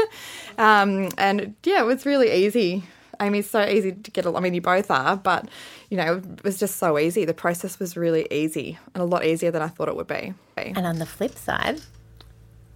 um, 0.58 1.08
and 1.16 1.54
yeah, 1.64 1.80
it 1.80 1.86
was 1.86 2.04
really 2.04 2.30
easy. 2.32 2.84
Amy's 3.20 3.48
so 3.48 3.64
easy 3.64 3.92
to 3.92 4.10
get. 4.10 4.26
al- 4.26 4.36
I 4.36 4.40
mean, 4.40 4.54
you 4.54 4.60
both 4.60 4.90
are, 4.90 5.16
but 5.16 5.48
you 5.90 5.96
know, 5.96 6.16
it 6.16 6.44
was 6.44 6.58
just 6.58 6.76
so 6.76 6.98
easy. 6.98 7.24
The 7.24 7.34
process 7.34 7.78
was 7.78 7.96
really 7.96 8.26
easy 8.30 8.78
and 8.94 9.02
a 9.02 9.06
lot 9.06 9.24
easier 9.24 9.50
than 9.50 9.62
I 9.62 9.68
thought 9.68 9.88
it 9.88 9.96
would 9.96 10.06
be. 10.06 10.34
And 10.56 10.86
on 10.86 10.98
the 10.98 11.06
flip 11.06 11.36
side, 11.36 11.80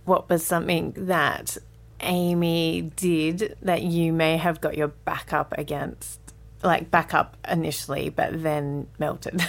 what 0.04 0.28
was 0.28 0.44
something 0.44 0.94
that 0.96 1.56
Amy 2.00 2.90
did 2.96 3.56
that 3.62 3.82
you 3.82 4.12
may 4.12 4.36
have 4.36 4.60
got 4.60 4.76
your 4.76 4.88
back 4.88 5.32
up 5.32 5.54
against? 5.56 6.20
Like 6.62 6.90
back 6.90 7.14
up 7.14 7.36
initially, 7.48 8.08
but 8.08 8.42
then 8.42 8.88
melted, 8.98 9.40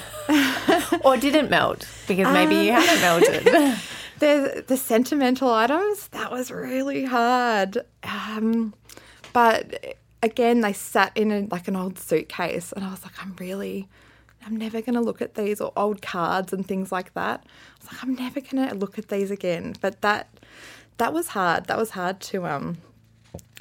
or 1.04 1.18
didn't 1.18 1.50
melt 1.50 1.88
because 2.08 2.32
maybe 2.32 2.54
you 2.54 2.72
haven't 2.72 3.02
melted. 3.02 3.46
the 4.20 4.64
the 4.68 4.78
sentimental 4.78 5.52
items 5.52 6.08
that 6.10 6.32
was 6.32 6.52
really 6.52 7.06
hard 7.06 7.80
um, 8.04 8.74
but 9.34 9.96
again 10.22 10.62
they 10.62 10.74
sat 10.74 11.16
in 11.16 11.32
a, 11.32 11.48
like 11.52 11.68
an 11.68 11.76
old 11.76 11.98
suitcase 11.98 12.72
and 12.74 12.84
i 12.84 12.92
was 12.92 13.04
like 13.04 13.14
i'm 13.22 13.36
really 13.40 13.88
i'm 14.46 14.56
never 14.56 14.82
going 14.82 14.96
to 14.96 15.02
look 15.02 15.22
at 15.22 15.36
these 15.36 15.62
or 15.62 15.72
old 15.76 16.02
cards 16.02 16.54
and 16.54 16.68
things 16.68 16.92
like 16.92 17.14
that 17.14 17.44
i 17.46 17.84
was 17.84 17.94
like 17.94 18.04
i'm 18.04 18.16
never 18.16 18.42
going 18.42 18.68
to 18.68 18.76
look 18.76 18.98
at 18.98 19.08
these 19.10 19.32
again 19.32 19.76
but 19.82 20.02
that 20.02 20.30
that 20.98 21.14
was 21.14 21.30
hard 21.30 21.66
that 21.66 21.78
was 21.78 21.92
hard 21.92 22.20
to 22.20 22.46
um 22.46 22.78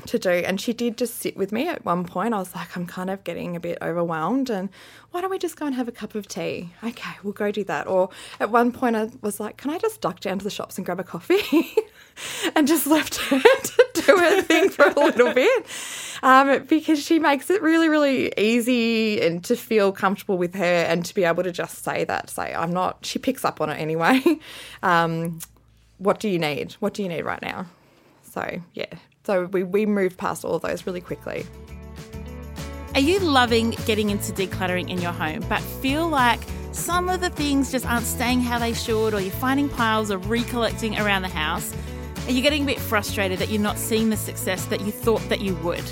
to 0.06 0.18
do. 0.18 0.30
And 0.30 0.60
she 0.60 0.72
did 0.72 0.96
just 0.96 1.16
sit 1.16 1.36
with 1.36 1.52
me 1.52 1.68
at 1.68 1.84
one 1.84 2.04
point. 2.04 2.34
I 2.34 2.38
was 2.38 2.54
like, 2.54 2.76
I'm 2.76 2.86
kind 2.86 3.10
of 3.10 3.24
getting 3.24 3.56
a 3.56 3.60
bit 3.60 3.78
overwhelmed. 3.82 4.50
And 4.50 4.68
why 5.10 5.20
don't 5.20 5.30
we 5.30 5.38
just 5.38 5.56
go 5.56 5.66
and 5.66 5.74
have 5.74 5.88
a 5.88 5.92
cup 5.92 6.14
of 6.14 6.28
tea? 6.28 6.70
Okay, 6.84 7.10
we'll 7.22 7.32
go 7.32 7.50
do 7.50 7.64
that. 7.64 7.86
Or 7.86 8.10
at 8.40 8.50
one 8.50 8.72
point, 8.72 8.96
I 8.96 9.10
was 9.20 9.40
like, 9.40 9.56
can 9.56 9.70
I 9.70 9.78
just 9.78 10.00
duck 10.00 10.20
down 10.20 10.38
to 10.38 10.44
the 10.44 10.50
shops 10.50 10.76
and 10.76 10.84
grab 10.84 11.00
a 11.00 11.04
coffee? 11.04 11.74
and 12.56 12.66
just 12.66 12.86
left 12.86 13.16
her 13.16 13.40
to 13.62 13.87
her 14.16 14.42
thing 14.42 14.70
for 14.70 14.86
a 14.86 14.94
little 14.94 15.32
bit. 15.32 15.66
Um, 16.22 16.64
because 16.64 17.02
she 17.02 17.18
makes 17.18 17.48
it 17.50 17.62
really, 17.62 17.88
really 17.88 18.32
easy 18.36 19.20
and 19.20 19.44
to 19.44 19.56
feel 19.56 19.92
comfortable 19.92 20.36
with 20.36 20.54
her 20.54 20.64
and 20.64 21.04
to 21.04 21.14
be 21.14 21.24
able 21.24 21.44
to 21.44 21.52
just 21.52 21.84
say 21.84 22.04
that, 22.04 22.30
say, 22.30 22.54
I'm 22.54 22.72
not, 22.72 23.04
she 23.06 23.18
picks 23.18 23.44
up 23.44 23.60
on 23.60 23.70
it 23.70 23.76
anyway. 23.76 24.22
Um, 24.80 25.40
what 25.98 26.20
do 26.20 26.28
you 26.28 26.38
need? 26.38 26.74
What 26.74 26.94
do 26.94 27.02
you 27.02 27.08
need 27.08 27.22
right 27.22 27.42
now? 27.42 27.66
So, 28.22 28.60
yeah. 28.74 28.86
So 29.24 29.46
we, 29.46 29.64
we 29.64 29.86
moved 29.86 30.16
past 30.16 30.44
all 30.44 30.54
of 30.54 30.62
those 30.62 30.86
really 30.86 31.00
quickly. 31.00 31.44
Are 32.94 33.00
you 33.00 33.18
loving 33.18 33.70
getting 33.86 34.10
into 34.10 34.32
decluttering 34.32 34.88
in 34.88 35.00
your 35.00 35.12
home, 35.12 35.44
but 35.48 35.60
feel 35.60 36.08
like 36.08 36.40
some 36.72 37.08
of 37.08 37.20
the 37.20 37.30
things 37.30 37.70
just 37.70 37.84
aren't 37.84 38.06
staying 38.06 38.40
how 38.40 38.58
they 38.58 38.72
should, 38.72 39.12
or 39.12 39.20
you're 39.20 39.32
finding 39.32 39.68
piles 39.68 40.10
of 40.10 40.30
recollecting 40.30 40.98
around 40.98 41.22
the 41.22 41.28
house? 41.28 41.74
Are 42.28 42.32
you 42.32 42.42
getting 42.42 42.64
a 42.64 42.66
bit 42.66 42.78
frustrated 42.78 43.38
that 43.38 43.48
you're 43.48 43.62
not 43.62 43.78
seeing 43.78 44.10
the 44.10 44.16
success 44.16 44.66
that 44.66 44.82
you 44.82 44.92
thought 44.92 45.26
that 45.30 45.40
you 45.40 45.54
would? 45.56 45.82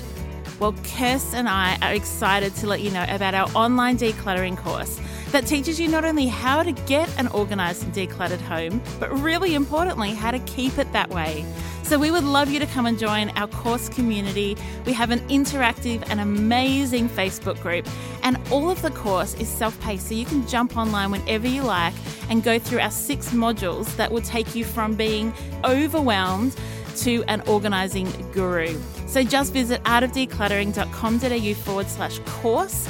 Well, 0.59 0.73
Kirst 0.73 1.33
and 1.33 1.49
I 1.49 1.79
are 1.81 1.95
excited 1.95 2.53
to 2.57 2.67
let 2.67 2.81
you 2.81 2.91
know 2.91 3.07
about 3.09 3.33
our 3.33 3.49
online 3.55 3.97
decluttering 3.97 4.55
course 4.55 4.99
that 5.31 5.45
teaches 5.45 5.79
you 5.79 5.87
not 5.87 6.05
only 6.05 6.27
how 6.27 6.63
to 6.63 6.71
get 6.71 7.09
an 7.19 7.27
organised 7.29 7.83
and 7.83 7.93
decluttered 7.93 8.41
home, 8.41 8.81
but 8.99 9.11
really 9.19 9.55
importantly, 9.55 10.11
how 10.11 10.31
to 10.31 10.39
keep 10.39 10.77
it 10.77 10.91
that 10.93 11.09
way. 11.09 11.45
So, 11.83 11.97
we 11.97 12.11
would 12.11 12.25
love 12.25 12.49
you 12.49 12.59
to 12.59 12.65
come 12.65 12.85
and 12.85 12.99
join 12.99 13.29
our 13.37 13.47
course 13.47 13.87
community. 13.87 14.57
We 14.85 14.91
have 14.91 15.09
an 15.09 15.19
interactive 15.29 16.03
and 16.09 16.19
amazing 16.19 17.07
Facebook 17.07 17.61
group, 17.61 17.87
and 18.23 18.37
all 18.51 18.69
of 18.69 18.81
the 18.81 18.91
course 18.91 19.35
is 19.35 19.47
self 19.47 19.79
paced, 19.79 20.09
so 20.09 20.13
you 20.13 20.25
can 20.25 20.45
jump 20.47 20.75
online 20.75 21.11
whenever 21.11 21.47
you 21.47 21.61
like 21.61 21.93
and 22.29 22.43
go 22.43 22.59
through 22.59 22.79
our 22.79 22.91
six 22.91 23.29
modules 23.29 23.95
that 23.95 24.11
will 24.11 24.21
take 24.21 24.53
you 24.53 24.65
from 24.65 24.95
being 24.95 25.33
overwhelmed 25.63 26.57
to 26.97 27.23
an 27.29 27.41
organising 27.47 28.11
guru. 28.31 28.77
So 29.07 29.23
just 29.23 29.53
visit 29.53 29.81
artofdecluttering.com.au 29.83 31.53
forward 31.53 31.87
slash 31.87 32.19
course 32.25 32.89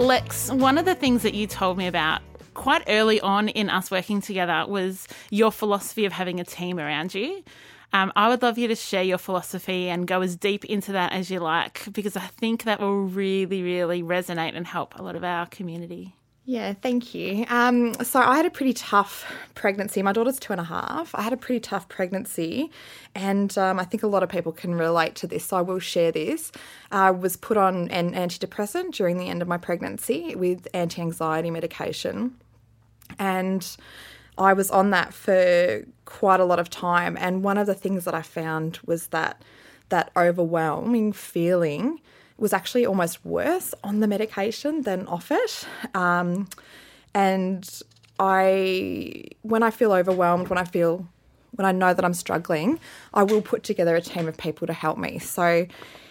Lex, 0.00 0.50
one 0.50 0.78
of 0.78 0.86
the 0.86 0.94
things 0.94 1.22
that 1.24 1.34
you 1.34 1.46
told 1.46 1.76
me 1.76 1.86
about 1.86 2.22
quite 2.54 2.82
early 2.88 3.20
on 3.20 3.50
in 3.50 3.68
us 3.68 3.90
working 3.90 4.22
together 4.22 4.64
was 4.66 5.06
your 5.28 5.52
philosophy 5.52 6.06
of 6.06 6.12
having 6.12 6.40
a 6.40 6.44
team 6.44 6.80
around 6.80 7.14
you. 7.14 7.44
Um, 7.92 8.10
I 8.16 8.30
would 8.30 8.40
love 8.40 8.56
you 8.56 8.66
to 8.68 8.74
share 8.74 9.02
your 9.02 9.18
philosophy 9.18 9.90
and 9.90 10.06
go 10.06 10.22
as 10.22 10.36
deep 10.36 10.64
into 10.64 10.92
that 10.92 11.12
as 11.12 11.30
you 11.30 11.40
like, 11.40 11.92
because 11.92 12.16
I 12.16 12.22
think 12.22 12.64
that 12.64 12.80
will 12.80 13.02
really, 13.02 13.62
really 13.62 14.02
resonate 14.02 14.56
and 14.56 14.66
help 14.66 14.98
a 14.98 15.02
lot 15.02 15.16
of 15.16 15.22
our 15.22 15.44
community. 15.44 16.14
Yeah, 16.46 16.72
thank 16.72 17.14
you. 17.14 17.44
Um, 17.48 17.94
so 18.02 18.18
I 18.18 18.36
had 18.36 18.46
a 18.46 18.50
pretty 18.50 18.72
tough 18.72 19.30
pregnancy. 19.54 20.02
My 20.02 20.12
daughter's 20.12 20.40
two 20.40 20.52
and 20.52 20.60
a 20.60 20.64
half. 20.64 21.14
I 21.14 21.22
had 21.22 21.32
a 21.32 21.36
pretty 21.36 21.60
tough 21.60 21.88
pregnancy, 21.88 22.70
and 23.14 23.56
um, 23.56 23.78
I 23.78 23.84
think 23.84 24.02
a 24.02 24.08
lot 24.08 24.22
of 24.22 24.30
people 24.30 24.50
can 24.50 24.74
relate 24.74 25.14
to 25.16 25.26
this. 25.26 25.44
So 25.44 25.58
I 25.58 25.60
will 25.60 25.78
share 25.78 26.10
this. 26.10 26.50
I 26.90 27.10
was 27.12 27.36
put 27.36 27.56
on 27.56 27.88
an 27.90 28.14
antidepressant 28.14 28.92
during 28.94 29.18
the 29.18 29.28
end 29.28 29.42
of 29.42 29.48
my 29.48 29.58
pregnancy 29.58 30.34
with 30.34 30.66
anti-anxiety 30.74 31.50
medication, 31.50 32.36
and 33.18 33.76
I 34.36 34.54
was 34.54 34.70
on 34.70 34.90
that 34.90 35.12
for 35.14 35.84
quite 36.06 36.40
a 36.40 36.44
lot 36.44 36.58
of 36.58 36.68
time. 36.70 37.16
And 37.20 37.44
one 37.44 37.58
of 37.58 37.66
the 37.66 37.74
things 37.74 38.06
that 38.06 38.14
I 38.14 38.22
found 38.22 38.80
was 38.86 39.08
that 39.08 39.42
that 39.90 40.10
overwhelming 40.16 41.12
feeling 41.12 42.00
was 42.40 42.52
actually 42.52 42.86
almost 42.86 43.24
worse 43.24 43.74
on 43.84 44.00
the 44.00 44.08
medication 44.08 44.82
than 44.82 45.06
off 45.06 45.30
it. 45.30 45.66
Um, 45.94 46.48
and 47.14 47.68
I, 48.18 49.24
when 49.42 49.62
I 49.62 49.70
feel 49.70 49.92
overwhelmed, 49.92 50.48
when 50.48 50.58
I 50.58 50.64
feel, 50.64 51.06
when 51.52 51.66
I 51.66 51.72
know 51.72 51.92
that 51.92 52.04
I'm 52.04 52.14
struggling, 52.14 52.80
I 53.12 53.22
will 53.24 53.42
put 53.42 53.62
together 53.62 53.94
a 53.94 54.00
team 54.00 54.26
of 54.26 54.36
people 54.38 54.66
to 54.66 54.72
help 54.72 54.96
me. 54.96 55.18
So 55.18 55.66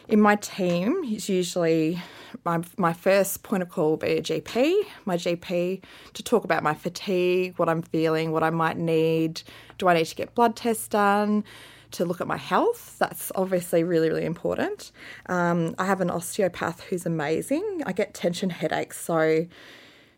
in 0.07 0.21
my 0.21 0.35
team, 0.35 1.01
it's 1.05 1.29
usually 1.29 1.99
my, 2.45 2.61
my 2.77 2.93
first 2.93 3.41
point 3.41 3.63
of 3.63 3.69
call 3.69 3.91
will 3.91 3.97
be 3.97 4.17
a 4.17 4.21
GP, 4.21 4.83
my 5.05 5.17
GP 5.17 5.81
to 6.13 6.23
talk 6.23 6.43
about 6.43 6.61
my 6.61 6.75
fatigue, 6.75 7.57
what 7.57 7.69
I'm 7.69 7.81
feeling, 7.81 8.31
what 8.31 8.43
I 8.43 8.51
might 8.51 8.77
need. 8.77 9.41
Do 9.79 9.87
I 9.87 9.95
need 9.95 10.05
to 10.05 10.15
get 10.15 10.35
blood 10.35 10.55
tests 10.55 10.87
done? 10.87 11.43
To 11.91 12.05
look 12.05 12.21
at 12.21 12.27
my 12.27 12.37
health. 12.37 12.97
That's 12.99 13.31
obviously 13.35 13.83
really, 13.83 14.09
really 14.09 14.25
important. 14.25 14.91
Um, 15.27 15.75
I 15.77 15.85
have 15.85 16.01
an 16.01 16.09
osteopath 16.09 16.81
who's 16.81 17.05
amazing. 17.05 17.83
I 17.85 17.91
get 17.91 18.13
tension 18.13 18.49
headaches, 18.49 18.99
so 18.99 19.47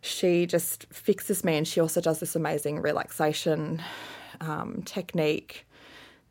she 0.02 0.46
just 0.46 0.88
fixes 0.92 1.44
me, 1.44 1.58
and 1.58 1.68
she 1.68 1.80
also 1.80 2.02
does 2.02 2.20
this 2.20 2.36
amazing 2.36 2.82
relaxation 2.82 3.82
um, 4.40 4.82
technique 4.86 5.66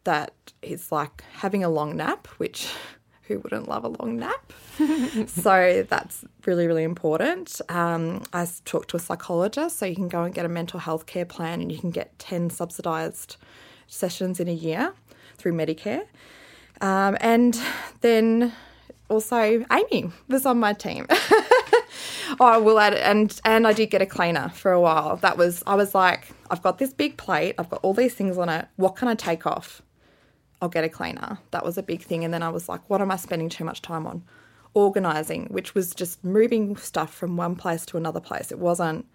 that 0.04 0.32
is 0.62 0.90
like 0.90 1.22
having 1.32 1.62
a 1.62 1.68
long 1.68 1.96
nap, 1.96 2.26
which 2.38 2.68
who 3.22 3.38
wouldn't 3.38 3.68
love 3.68 3.84
a 3.84 3.88
long 3.88 4.16
nap? 4.18 4.52
so 5.26 5.86
that's 5.88 6.24
really, 6.46 6.66
really 6.66 6.82
important. 6.82 7.60
Um, 7.68 8.24
I 8.32 8.48
talked 8.64 8.90
to 8.90 8.96
a 8.96 9.00
psychologist, 9.00 9.78
so 9.78 9.86
you 9.86 9.94
can 9.94 10.08
go 10.08 10.24
and 10.24 10.34
get 10.34 10.44
a 10.44 10.48
mental 10.48 10.80
health 10.80 11.06
care 11.06 11.24
plan 11.24 11.60
and 11.60 11.70
you 11.70 11.78
can 11.78 11.90
get 11.90 12.18
10 12.18 12.50
subsidised 12.50 13.36
sessions 13.86 14.40
in 14.40 14.48
a 14.48 14.52
year 14.52 14.94
through 15.40 15.54
Medicare. 15.54 16.04
Um, 16.80 17.16
and 17.20 17.60
then 18.00 18.52
also 19.08 19.64
Amy 19.70 20.10
was 20.28 20.46
on 20.46 20.58
my 20.58 20.72
team. 20.72 21.06
oh, 21.10 22.46
I 22.46 22.56
will 22.58 22.78
add, 22.78 22.94
and 22.94 23.38
and 23.44 23.66
I 23.66 23.72
did 23.72 23.90
get 23.90 24.00
a 24.00 24.06
cleaner 24.06 24.48
for 24.50 24.72
a 24.72 24.80
while. 24.80 25.16
That 25.16 25.36
was 25.36 25.62
I 25.66 25.74
was 25.74 25.94
like, 25.94 26.28
I've 26.50 26.62
got 26.62 26.78
this 26.78 26.94
big 26.94 27.16
plate, 27.16 27.54
I've 27.58 27.68
got 27.68 27.80
all 27.82 27.94
these 27.94 28.14
things 28.14 28.38
on 28.38 28.48
it. 28.48 28.68
What 28.76 28.96
can 28.96 29.08
I 29.08 29.14
take 29.14 29.46
off? 29.46 29.82
I'll 30.62 30.68
get 30.68 30.84
a 30.84 30.88
cleaner. 30.88 31.38
That 31.52 31.64
was 31.64 31.78
a 31.78 31.82
big 31.82 32.02
thing. 32.02 32.24
And 32.24 32.34
then 32.34 32.42
I 32.42 32.50
was 32.50 32.68
like, 32.68 32.88
what 32.88 33.00
am 33.00 33.10
I 33.10 33.16
spending 33.16 33.48
too 33.48 33.64
much 33.64 33.80
time 33.80 34.06
on? 34.06 34.22
Organizing, 34.74 35.46
which 35.46 35.74
was 35.74 35.94
just 35.94 36.22
moving 36.22 36.76
stuff 36.76 37.14
from 37.14 37.36
one 37.36 37.56
place 37.56 37.86
to 37.86 37.96
another 37.96 38.20
place. 38.20 38.52
It 38.52 38.58
wasn't, 38.58 39.06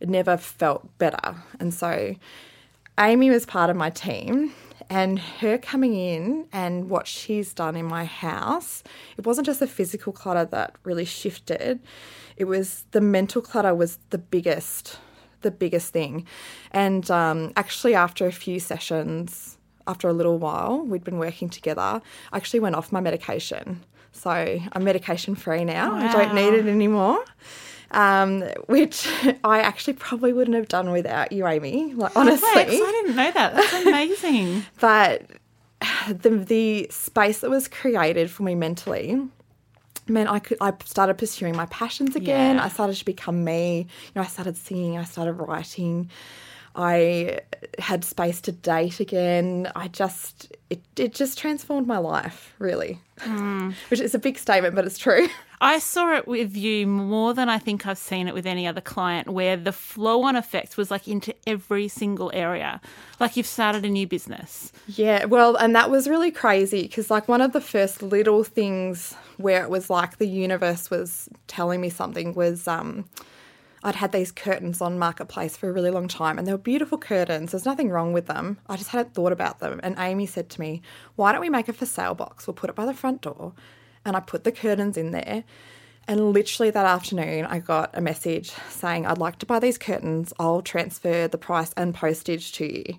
it 0.00 0.08
never 0.08 0.36
felt 0.36 0.96
better. 0.98 1.36
And 1.60 1.74
so 1.74 2.16
Amy 2.98 3.30
was 3.30 3.44
part 3.44 3.68
of 3.68 3.76
my 3.76 3.90
team 3.90 4.52
and 4.90 5.20
her 5.20 5.56
coming 5.56 5.94
in 5.94 6.46
and 6.52 6.90
what 6.90 7.06
she's 7.06 7.54
done 7.54 7.76
in 7.76 7.86
my 7.86 8.04
house, 8.04 8.82
it 9.16 9.24
wasn't 9.24 9.46
just 9.46 9.60
the 9.60 9.68
physical 9.68 10.12
clutter 10.12 10.44
that 10.46 10.74
really 10.82 11.04
shifted. 11.04 11.78
It 12.36 12.44
was 12.44 12.84
the 12.90 13.00
mental 13.00 13.40
clutter 13.40 13.72
was 13.72 13.98
the 14.10 14.18
biggest, 14.18 14.98
the 15.42 15.52
biggest 15.52 15.92
thing. 15.92 16.26
And 16.72 17.08
um, 17.08 17.52
actually, 17.54 17.94
after 17.94 18.26
a 18.26 18.32
few 18.32 18.58
sessions, 18.58 19.58
after 19.86 20.08
a 20.08 20.12
little 20.12 20.38
while, 20.38 20.80
we'd 20.80 21.04
been 21.04 21.18
working 21.18 21.48
together, 21.48 21.80
I 22.32 22.36
actually 22.36 22.60
went 22.60 22.74
off 22.74 22.90
my 22.90 23.00
medication. 23.00 23.84
So 24.12 24.30
I'm 24.30 24.84
medication 24.84 25.36
free 25.36 25.64
now. 25.64 25.92
Wow. 25.92 26.08
I 26.08 26.12
don't 26.12 26.34
need 26.34 26.54
it 26.54 26.66
anymore. 26.66 27.24
Um, 27.92 28.42
which 28.66 29.08
I 29.44 29.60
actually 29.60 29.94
probably 29.94 30.32
wouldn't 30.32 30.56
have 30.56 30.68
done 30.68 30.92
without 30.92 31.32
you, 31.32 31.46
Amy. 31.46 31.92
Like 31.94 32.16
honestly, 32.16 32.48
I 32.48 32.64
didn't 32.64 33.16
know 33.16 33.30
that. 33.32 33.54
That's 33.54 33.72
amazing. 33.86 34.64
but 34.80 35.26
the 36.08 36.30
the 36.30 36.86
space 36.90 37.40
that 37.40 37.50
was 37.50 37.68
created 37.68 38.30
for 38.30 38.42
me 38.42 38.54
mentally 38.54 39.20
meant 40.08 40.28
I 40.28 40.38
could 40.38 40.58
I 40.60 40.72
started 40.84 41.18
pursuing 41.18 41.56
my 41.56 41.66
passions 41.66 42.16
again. 42.16 42.56
Yeah. 42.56 42.64
I 42.64 42.68
started 42.68 42.96
to 42.96 43.04
become 43.04 43.44
me. 43.44 43.78
You 43.78 44.12
know, 44.16 44.22
I 44.22 44.26
started 44.26 44.56
singing, 44.56 44.98
I 44.98 45.04
started 45.04 45.34
writing. 45.34 46.10
I 46.74 47.40
had 47.78 48.04
space 48.04 48.40
to 48.42 48.52
date 48.52 49.00
again. 49.00 49.70
I 49.74 49.88
just 49.88 50.56
it, 50.70 50.80
it 50.96 51.14
just 51.14 51.36
transformed 51.36 51.86
my 51.86 51.98
life, 51.98 52.54
really. 52.58 53.00
Mm. 53.18 53.74
Which 53.88 54.00
is 54.00 54.14
a 54.14 54.18
big 54.18 54.38
statement, 54.38 54.74
but 54.74 54.86
it's 54.86 54.98
true. 54.98 55.28
I 55.62 55.78
saw 55.78 56.14
it 56.14 56.26
with 56.26 56.56
you 56.56 56.86
more 56.86 57.34
than 57.34 57.50
I 57.50 57.58
think 57.58 57.86
I've 57.86 57.98
seen 57.98 58.28
it 58.28 58.34
with 58.34 58.46
any 58.46 58.66
other 58.66 58.80
client, 58.80 59.28
where 59.28 59.58
the 59.58 59.72
flow 59.72 60.22
on 60.22 60.36
effect 60.36 60.78
was 60.78 60.90
like 60.90 61.06
into 61.06 61.34
every 61.46 61.88
single 61.88 62.30
area. 62.32 62.80
Like 63.18 63.36
you've 63.36 63.46
started 63.46 63.84
a 63.84 63.90
new 63.90 64.06
business. 64.06 64.72
Yeah, 64.86 65.26
well, 65.26 65.56
and 65.56 65.76
that 65.76 65.90
was 65.90 66.08
really 66.08 66.30
crazy 66.30 66.82
because, 66.82 67.10
like, 67.10 67.28
one 67.28 67.42
of 67.42 67.52
the 67.52 67.60
first 67.60 68.02
little 68.02 68.42
things 68.42 69.14
where 69.36 69.62
it 69.62 69.68
was 69.68 69.90
like 69.90 70.16
the 70.16 70.28
universe 70.28 70.88
was 70.88 71.28
telling 71.46 71.80
me 71.80 71.90
something 71.90 72.32
was, 72.32 72.66
um, 72.66 73.04
I'd 73.82 73.96
had 73.96 74.12
these 74.12 74.30
curtains 74.30 74.80
on 74.80 74.98
Marketplace 74.98 75.56
for 75.56 75.68
a 75.68 75.72
really 75.72 75.90
long 75.90 76.06
time 76.06 76.38
and 76.38 76.46
they 76.46 76.52
were 76.52 76.58
beautiful 76.58 76.98
curtains. 76.98 77.52
There's 77.52 77.64
nothing 77.64 77.88
wrong 77.88 78.12
with 78.12 78.26
them. 78.26 78.58
I 78.68 78.76
just 78.76 78.90
hadn't 78.90 79.14
thought 79.14 79.32
about 79.32 79.58
them. 79.58 79.80
And 79.82 79.94
Amy 79.98 80.26
said 80.26 80.50
to 80.50 80.60
me, 80.60 80.82
Why 81.16 81.32
don't 81.32 81.40
we 81.40 81.48
make 81.48 81.68
a 81.68 81.72
for 81.72 81.86
sale 81.86 82.14
box? 82.14 82.46
We'll 82.46 82.54
put 82.54 82.68
it 82.68 82.76
by 82.76 82.84
the 82.84 82.94
front 82.94 83.22
door. 83.22 83.54
And 84.04 84.16
I 84.16 84.20
put 84.20 84.44
the 84.44 84.52
curtains 84.52 84.96
in 84.96 85.12
there. 85.12 85.44
And 86.06 86.32
literally 86.32 86.70
that 86.70 86.86
afternoon, 86.86 87.44
I 87.46 87.58
got 87.58 87.96
a 87.96 88.00
message 88.00 88.50
saying, 88.68 89.06
I'd 89.06 89.18
like 89.18 89.38
to 89.38 89.46
buy 89.46 89.60
these 89.60 89.78
curtains. 89.78 90.32
I'll 90.38 90.62
transfer 90.62 91.28
the 91.28 91.38
price 91.38 91.72
and 91.76 91.94
postage 91.94 92.52
to 92.52 92.64
you. 92.64 92.98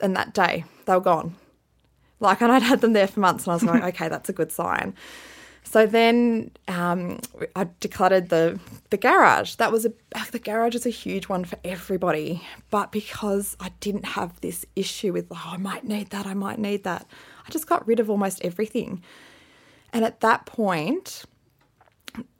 And 0.00 0.14
that 0.16 0.34
day, 0.34 0.64
they 0.86 0.94
were 0.94 1.00
gone. 1.00 1.34
Like, 2.20 2.40
and 2.40 2.52
I'd 2.52 2.62
had 2.62 2.80
them 2.80 2.92
there 2.92 3.08
for 3.08 3.20
months, 3.20 3.44
and 3.44 3.52
I 3.52 3.54
was 3.54 3.64
like, 3.64 3.82
okay, 3.94 4.08
that's 4.08 4.28
a 4.28 4.32
good 4.32 4.52
sign. 4.52 4.94
So 5.64 5.86
then 5.86 6.50
um, 6.68 7.18
I 7.56 7.64
decluttered 7.80 8.28
the 8.28 8.60
the 8.90 8.96
garage. 8.96 9.56
That 9.56 9.72
was 9.72 9.84
a 9.84 9.92
the 10.30 10.38
garage 10.38 10.74
is 10.74 10.86
a 10.86 10.90
huge 10.90 11.28
one 11.28 11.44
for 11.44 11.58
everybody, 11.64 12.42
but 12.70 12.92
because 12.92 13.56
I 13.58 13.70
didn't 13.80 14.04
have 14.04 14.40
this 14.40 14.64
issue 14.76 15.12
with 15.12 15.26
oh 15.30 15.42
I 15.44 15.56
might 15.56 15.84
need 15.84 16.10
that, 16.10 16.26
I 16.26 16.34
might 16.34 16.58
need 16.58 16.84
that, 16.84 17.06
I 17.46 17.50
just 17.50 17.66
got 17.66 17.86
rid 17.86 17.98
of 17.98 18.08
almost 18.10 18.42
everything. 18.42 19.02
And 19.92 20.04
at 20.04 20.20
that 20.20 20.44
point, 20.44 21.24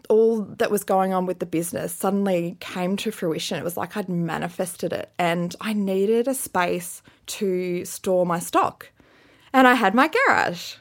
all 0.09 0.43
that 0.43 0.71
was 0.71 0.85
going 0.85 1.13
on 1.13 1.25
with 1.25 1.39
the 1.39 1.47
business 1.47 1.93
suddenly 1.93 2.57
came 2.61 2.97
to 2.99 3.11
fruition. 3.11 3.59
It 3.59 3.65
was 3.65 3.77
like 3.77 3.97
I'd 3.97 4.09
manifested 4.09 4.93
it, 4.93 5.11
and 5.19 5.57
I 5.61 5.73
needed 5.73 6.29
a 6.29 6.35
space 6.35 7.03
to 7.27 7.85
store 7.85 8.27
my 8.27 8.39
stock, 8.39 8.91
and 9.53 9.67
I 9.67 9.75
had 9.75 9.95
my 9.95 10.09
garage. 10.09 10.75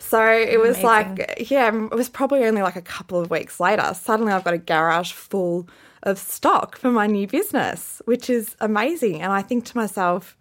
So 0.00 0.26
it 0.26 0.58
was 0.58 0.78
Amazing. 0.82 1.16
like, 1.18 1.50
yeah, 1.50 1.68
it 1.68 1.94
was 1.94 2.08
probably 2.08 2.44
only 2.44 2.62
like 2.62 2.74
a 2.74 2.82
couple 2.82 3.20
of 3.20 3.30
weeks 3.30 3.60
later. 3.60 3.92
Suddenly 3.94 4.32
I've 4.32 4.44
got 4.44 4.54
a 4.54 4.58
garage 4.58 5.12
full 5.12 5.68
of 6.02 6.18
stock 6.18 6.76
for 6.76 6.90
my 6.90 7.06
new 7.06 7.26
business, 7.26 8.00
which 8.06 8.30
is 8.30 8.56
amazing. 8.60 9.20
And 9.20 9.30
I 9.30 9.42
think 9.42 9.66
to 9.66 9.76
myself, 9.76 10.36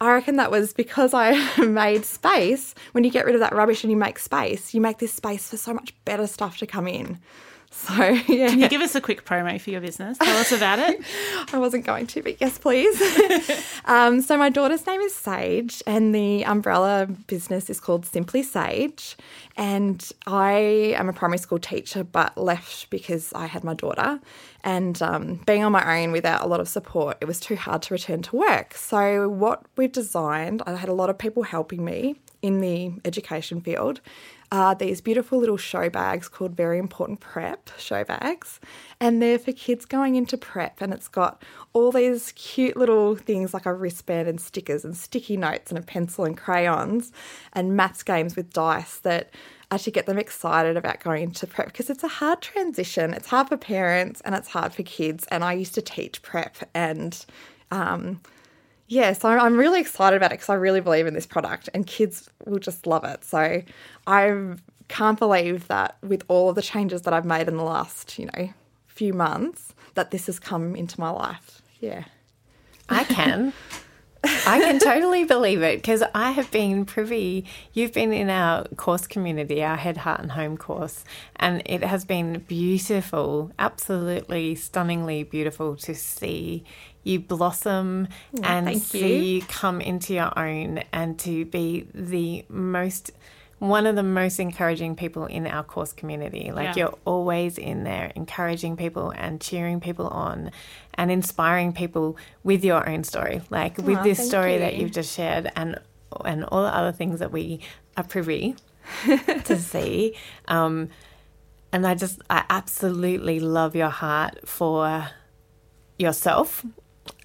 I 0.00 0.12
reckon 0.12 0.36
that 0.36 0.52
was 0.52 0.72
because 0.72 1.12
I 1.12 1.32
made 1.64 2.04
space. 2.04 2.74
When 2.92 3.02
you 3.02 3.10
get 3.10 3.26
rid 3.26 3.34
of 3.34 3.40
that 3.40 3.54
rubbish 3.54 3.82
and 3.82 3.90
you 3.90 3.96
make 3.96 4.18
space, 4.20 4.72
you 4.72 4.80
make 4.80 4.98
this 4.98 5.12
space 5.12 5.50
for 5.50 5.56
so 5.56 5.74
much 5.74 5.92
better 6.04 6.26
stuff 6.28 6.56
to 6.58 6.66
come 6.66 6.86
in. 6.86 7.18
So, 7.80 7.94
yeah. 7.94 8.48
Can 8.48 8.58
you 8.58 8.68
give 8.68 8.82
us 8.82 8.94
a 8.96 9.00
quick 9.00 9.24
promo 9.24 9.60
for 9.60 9.70
your 9.70 9.80
business? 9.80 10.18
Tell 10.18 10.36
us 10.36 10.50
about 10.50 10.80
it. 10.80 11.00
I 11.52 11.58
wasn't 11.58 11.86
going 11.86 12.08
to, 12.08 12.22
but 12.22 12.40
yes, 12.40 12.58
please. 12.58 13.00
um, 13.84 14.20
so, 14.20 14.36
my 14.36 14.50
daughter's 14.50 14.84
name 14.86 15.00
is 15.00 15.14
Sage, 15.14 15.80
and 15.86 16.12
the 16.12 16.44
umbrella 16.44 17.06
business 17.28 17.70
is 17.70 17.78
called 17.78 18.04
Simply 18.04 18.42
Sage. 18.42 19.16
And 19.56 20.06
I 20.26 20.94
am 20.96 21.08
a 21.08 21.12
primary 21.12 21.38
school 21.38 21.60
teacher, 21.60 22.02
but 22.02 22.36
left 22.36 22.90
because 22.90 23.32
I 23.34 23.46
had 23.46 23.62
my 23.62 23.74
daughter. 23.74 24.20
And 24.64 25.00
um, 25.00 25.36
being 25.46 25.62
on 25.62 25.72
my 25.72 26.02
own 26.02 26.10
without 26.10 26.42
a 26.42 26.48
lot 26.48 26.60
of 26.60 26.68
support, 26.68 27.18
it 27.20 27.26
was 27.26 27.38
too 27.38 27.56
hard 27.56 27.82
to 27.82 27.94
return 27.94 28.22
to 28.22 28.36
work. 28.36 28.74
So, 28.74 29.28
what 29.28 29.62
we've 29.76 29.92
designed, 29.92 30.62
I 30.66 30.74
had 30.74 30.88
a 30.88 30.94
lot 30.94 31.08
of 31.08 31.18
people 31.18 31.44
helping 31.44 31.84
me 31.84 32.16
in 32.42 32.60
the 32.60 32.92
education 33.04 33.60
field 33.60 34.00
are 34.52 34.74
these 34.74 35.00
beautiful 35.00 35.38
little 35.38 35.56
show 35.56 35.88
bags 35.88 36.28
called 36.28 36.56
Very 36.56 36.78
Important 36.78 37.20
Prep 37.20 37.70
show 37.78 38.02
bags. 38.02 38.58
And 38.98 39.22
they're 39.22 39.38
for 39.38 39.52
kids 39.52 39.84
going 39.84 40.16
into 40.16 40.36
prep. 40.36 40.80
And 40.80 40.92
it's 40.92 41.06
got 41.06 41.42
all 41.72 41.92
these 41.92 42.32
cute 42.32 42.76
little 42.76 43.14
things 43.14 43.54
like 43.54 43.66
a 43.66 43.72
wristband 43.72 44.28
and 44.28 44.40
stickers 44.40 44.84
and 44.84 44.96
sticky 44.96 45.36
notes 45.36 45.70
and 45.70 45.78
a 45.78 45.82
pencil 45.82 46.24
and 46.24 46.36
crayons 46.36 47.12
and 47.52 47.76
maths 47.76 48.02
games 48.02 48.34
with 48.34 48.52
dice 48.52 48.98
that 48.98 49.30
actually 49.70 49.92
get 49.92 50.06
them 50.06 50.18
excited 50.18 50.76
about 50.76 51.00
going 51.00 51.22
into 51.22 51.46
prep 51.46 51.66
because 51.66 51.88
it's 51.88 52.02
a 52.02 52.08
hard 52.08 52.42
transition. 52.42 53.14
It's 53.14 53.28
hard 53.28 53.48
for 53.48 53.56
parents 53.56 54.20
and 54.24 54.34
it's 54.34 54.48
hard 54.48 54.74
for 54.74 54.82
kids. 54.82 55.26
And 55.30 55.44
I 55.44 55.52
used 55.52 55.74
to 55.74 55.82
teach 55.82 56.22
prep 56.22 56.56
and 56.74 57.24
um, 57.70 58.20
yeah, 58.90 59.12
so 59.12 59.28
I'm 59.28 59.56
really 59.56 59.80
excited 59.80 60.16
about 60.16 60.32
it 60.32 60.34
because 60.34 60.48
I 60.48 60.54
really 60.54 60.80
believe 60.80 61.06
in 61.06 61.14
this 61.14 61.24
product 61.24 61.68
and 61.72 61.86
kids 61.86 62.28
will 62.44 62.58
just 62.58 62.88
love 62.88 63.04
it. 63.04 63.24
So 63.24 63.62
I 64.08 64.56
can't 64.88 65.16
believe 65.16 65.68
that 65.68 65.96
with 66.02 66.24
all 66.26 66.48
of 66.48 66.56
the 66.56 66.62
changes 66.62 67.02
that 67.02 67.14
I've 67.14 67.24
made 67.24 67.46
in 67.46 67.56
the 67.56 67.62
last, 67.62 68.18
you 68.18 68.26
know, 68.26 68.52
few 68.88 69.12
months, 69.12 69.76
that 69.94 70.10
this 70.10 70.26
has 70.26 70.40
come 70.40 70.74
into 70.74 70.98
my 70.98 71.10
life. 71.10 71.62
Yeah. 71.78 72.02
I 72.88 73.04
can. 73.04 73.52
I 74.46 74.60
can 74.60 74.78
totally 74.78 75.24
believe 75.24 75.62
it 75.62 75.78
because 75.78 76.02
I 76.14 76.32
have 76.32 76.50
been 76.50 76.84
privy. 76.84 77.44
You've 77.72 77.92
been 77.92 78.12
in 78.12 78.30
our 78.30 78.64
course 78.76 79.06
community, 79.06 79.62
our 79.62 79.76
Head, 79.76 79.98
Heart, 79.98 80.20
and 80.20 80.32
Home 80.32 80.56
course, 80.56 81.04
and 81.36 81.62
it 81.66 81.82
has 81.82 82.04
been 82.04 82.40
beautiful, 82.40 83.52
absolutely 83.58 84.54
stunningly 84.54 85.22
beautiful 85.22 85.76
to 85.76 85.94
see 85.94 86.64
you 87.02 87.20
blossom 87.20 88.08
oh, 88.36 88.40
and 88.42 88.80
see 88.80 89.16
you. 89.16 89.22
you 89.22 89.42
come 89.42 89.80
into 89.80 90.14
your 90.14 90.38
own 90.38 90.82
and 90.92 91.18
to 91.20 91.44
be 91.46 91.86
the 91.94 92.44
most 92.48 93.12
one 93.60 93.86
of 93.86 93.94
the 93.94 94.02
most 94.02 94.40
encouraging 94.40 94.96
people 94.96 95.26
in 95.26 95.46
our 95.46 95.62
course 95.62 95.92
community. 95.92 96.50
Like 96.50 96.76
yeah. 96.76 96.84
you're 96.84 96.98
always 97.04 97.58
in 97.58 97.84
there 97.84 98.10
encouraging 98.16 98.76
people 98.76 99.10
and 99.10 99.40
cheering 99.40 99.80
people 99.80 100.08
on 100.08 100.50
and 100.94 101.10
inspiring 101.10 101.72
people 101.72 102.16
with 102.42 102.64
your 102.64 102.88
own 102.88 103.04
story. 103.04 103.42
Like 103.50 103.76
with 103.76 103.98
oh, 103.98 104.02
this 104.02 104.26
story 104.26 104.54
you. 104.54 104.58
that 104.60 104.76
you've 104.76 104.90
just 104.92 105.14
shared 105.14 105.52
and 105.54 105.78
and 106.24 106.44
all 106.46 106.62
the 106.62 106.74
other 106.74 106.90
things 106.90 107.20
that 107.20 107.30
we 107.30 107.60
are 107.96 108.02
privy 108.02 108.56
to 109.44 109.56
see. 109.58 110.16
Um, 110.48 110.88
and 111.72 111.86
I 111.86 111.94
just, 111.94 112.20
I 112.28 112.44
absolutely 112.50 113.38
love 113.38 113.76
your 113.76 113.90
heart 113.90 114.48
for 114.48 115.08
yourself, 115.98 116.64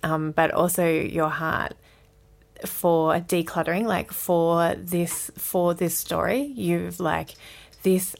um, 0.04 0.32
but 0.32 0.52
also 0.52 0.88
your 0.88 1.30
heart 1.30 1.74
for 2.66 3.16
decluttering, 3.20 3.86
like 3.86 4.12
for 4.12 4.76
this, 4.76 5.32
for 5.38 5.74
this 5.74 5.98
story. 5.98 6.42
You've 6.42 7.00
like, 7.00 7.36
this 7.84 8.16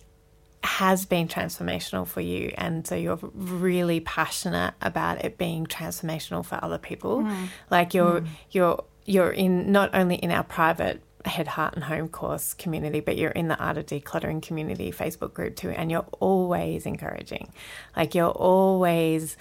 has 0.66 1.06
been 1.06 1.28
transformational 1.28 2.08
for 2.08 2.22
you 2.22 2.52
and 2.58 2.88
so 2.88 2.96
you're 2.96 3.20
really 3.34 4.00
passionate 4.00 4.74
about 4.82 5.24
it 5.24 5.38
being 5.38 5.66
transformational 5.66 6.44
for 6.44 6.60
other 6.64 6.80
people 6.80 7.20
mm. 7.20 7.48
like 7.70 7.94
you're 7.94 8.22
mm. 8.22 8.28
you're 8.50 8.84
you're 9.06 9.32
in 9.32 9.72
not 9.72 9.94
only 9.94 10.16
in 10.16 10.32
our 10.32 10.44
private 10.44 11.02
head 11.24 11.48
heart 11.48 11.76
and 11.76 11.84
home 11.84 12.08
course 12.08 12.56
community 12.56 13.00
but 13.00 13.16
you're 13.16 13.32
in 13.32 13.48
the 13.48 13.58
art 13.58 13.78
of 13.78 13.86
decluttering 13.86 14.42
community 14.42 14.92
facebook 14.92 15.34
group 15.34 15.56
too 15.56 15.70
and 15.70 15.92
you're 15.92 16.06
always 16.20 16.86
encouraging 16.88 17.52
like 17.96 18.16
you're 18.16 18.32
always 18.32 19.38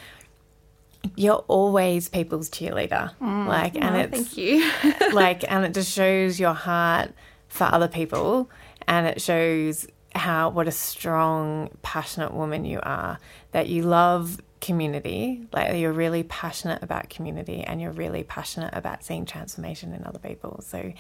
you're 1.17 1.45
always 1.49 2.09
people's 2.09 2.49
cheerleader 2.49 3.13
mm. 3.21 3.47
like 3.47 3.75
and 3.77 3.97
oh, 3.97 3.99
it's 3.99 4.11
thank 4.11 4.37
you 4.37 4.71
like 5.13 5.51
and 5.51 5.65
it 5.65 5.75
just 5.75 5.93
shows 5.93 6.41
your 6.41 6.55
heart 6.55 7.13
for 7.49 7.65
other 7.65 7.89
people 7.89 8.51
and 8.87 9.07
it 9.07 9.21
shows 9.21 9.87
how 10.15 10.49
what 10.51 10.69
a 10.69 10.73
strong, 10.73 11.71
passionate 11.83 12.33
woman 12.33 12.65
you 12.65 12.81
are. 12.83 13.19
That 13.53 13.69
you 13.69 13.83
love 13.83 14.41
community, 14.61 15.47
like 15.53 15.77
you're 15.77 15.93
really 15.93 16.23
passionate 16.23 16.83
about 16.83 17.11
community, 17.11 17.63
and 17.63 17.81
you're 17.81 17.93
really 17.93 18.23
passionate 18.23 18.75
about 18.75 19.05
seeing 19.05 19.27
transformation 19.27 19.93
in 19.93 20.05
other 20.05 20.19
people. 20.19 20.61
So, 20.63 20.93